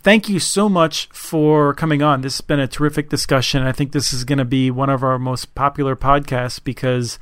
Thank 0.00 0.28
you 0.28 0.38
so 0.38 0.68
much 0.68 1.08
for 1.12 1.74
coming 1.74 2.02
on. 2.02 2.20
This 2.20 2.36
has 2.36 2.40
been 2.40 2.60
a 2.60 2.68
terrific 2.68 3.08
discussion. 3.08 3.62
I 3.62 3.72
think 3.72 3.90
this 3.90 4.12
is 4.12 4.24
going 4.24 4.38
to 4.38 4.44
be 4.44 4.70
one 4.70 4.90
of 4.90 5.02
our 5.02 5.18
most 5.18 5.56
popular 5.56 5.96
podcasts 5.96 6.62
because 6.62 7.18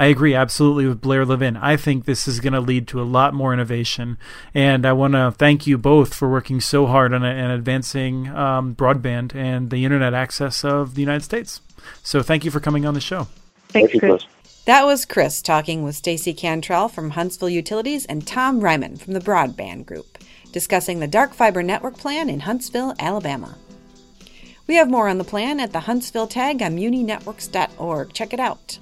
I 0.00 0.06
agree 0.06 0.34
absolutely 0.34 0.86
with 0.86 1.02
Blair 1.02 1.26
Levin. 1.26 1.58
I 1.58 1.76
think 1.76 2.06
this 2.06 2.26
is 2.26 2.40
going 2.40 2.54
to 2.54 2.60
lead 2.60 2.88
to 2.88 3.02
a 3.02 3.04
lot 3.04 3.34
more 3.34 3.52
innovation, 3.52 4.16
and 4.54 4.86
I 4.86 4.94
want 4.94 5.12
to 5.12 5.30
thank 5.30 5.66
you 5.66 5.76
both 5.76 6.14
for 6.14 6.26
working 6.26 6.58
so 6.58 6.86
hard 6.86 7.12
on, 7.12 7.22
on 7.22 7.50
advancing 7.50 8.26
um, 8.28 8.74
broadband 8.74 9.34
and 9.34 9.68
the 9.68 9.84
internet 9.84 10.14
access 10.14 10.64
of 10.64 10.94
the 10.94 11.02
United 11.02 11.22
States. 11.22 11.60
So 12.02 12.22
thank 12.22 12.46
you 12.46 12.50
for 12.50 12.60
coming 12.60 12.86
on 12.86 12.94
the 12.94 13.00
show. 13.02 13.28
Thanks, 13.68 13.92
Chris. 13.98 14.24
That 14.64 14.86
was 14.86 15.04
Chris 15.04 15.42
talking 15.42 15.82
with 15.82 15.96
Stacy 15.96 16.32
Cantrell 16.32 16.88
from 16.88 17.10
Huntsville 17.10 17.50
Utilities 17.50 18.06
and 18.06 18.26
Tom 18.26 18.60
Ryman 18.60 18.96
from 18.96 19.12
the 19.12 19.20
Broadband 19.20 19.84
Group, 19.84 20.16
discussing 20.50 21.00
the 21.00 21.08
dark 21.08 21.34
fiber 21.34 21.62
network 21.62 21.98
plan 21.98 22.30
in 22.30 22.40
Huntsville, 22.40 22.94
Alabama. 22.98 23.54
We 24.66 24.76
have 24.76 24.88
more 24.88 25.08
on 25.08 25.18
the 25.18 25.24
plan 25.24 25.60
at 25.60 25.72
the 25.74 25.80
Huntsville 25.80 26.26
tag 26.26 26.62
on 26.62 26.78
muninetworks.org. 26.78 28.14
Check 28.14 28.32
it 28.32 28.40
out. 28.40 28.78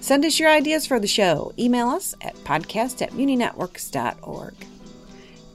Send 0.00 0.24
us 0.24 0.38
your 0.38 0.50
ideas 0.50 0.86
for 0.86 0.98
the 0.98 1.06
show. 1.06 1.52
Email 1.58 1.88
us 1.88 2.14
at 2.20 2.34
podcast 2.36 3.02
at 3.02 3.12
muninetworks.org. 3.12 4.54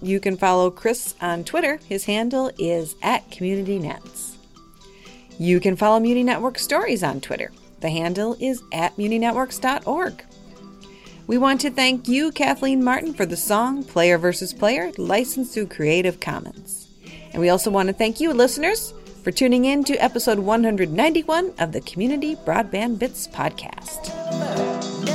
You 0.02 0.20
can 0.20 0.38
follow 0.38 0.70
Chris 0.70 1.16
on 1.20 1.44
Twitter. 1.44 1.80
His 1.90 2.06
handle 2.06 2.52
is 2.60 2.96
at 3.02 3.30
CommunityNets. 3.32 4.36
You 5.40 5.60
can 5.60 5.76
follow 5.76 6.00
Muni 6.00 6.24
Network 6.24 6.60
Stories 6.60 7.04
on 7.04 7.22
Twitter. 7.22 7.52
The 7.82 7.90
handle 7.90 8.38
is 8.40 8.62
at 8.72 8.96
muninetworks.org. 8.98 10.24
We 11.28 11.38
want 11.40 11.62
to 11.62 11.72
thank 11.72 12.08
you, 12.08 12.32
Kathleen 12.32 12.84
Martin, 12.84 13.14
for 13.14 13.26
the 13.26 13.36
song 13.36 13.84
Player 13.84 14.18
versus 14.20 14.54
Player, 14.54 14.92
licensed 14.98 15.54
through 15.54 15.68
Creative 15.68 16.20
Commons. 16.20 16.88
And 17.34 17.42
we 17.42 17.50
also 17.50 17.72
want 17.72 17.88
to 17.88 17.94
thank 17.94 18.20
you, 18.20 18.32
listeners, 18.32 18.94
for 19.26 19.32
tuning 19.32 19.66
in 19.66 19.84
to 19.84 19.96
episode 19.96 20.38
191 20.38 21.52
of 21.58 21.72
the 21.72 21.82
Community 21.82 22.36
Broadband 22.36 23.00
Bits 23.00 23.28
podcast. 23.28 25.15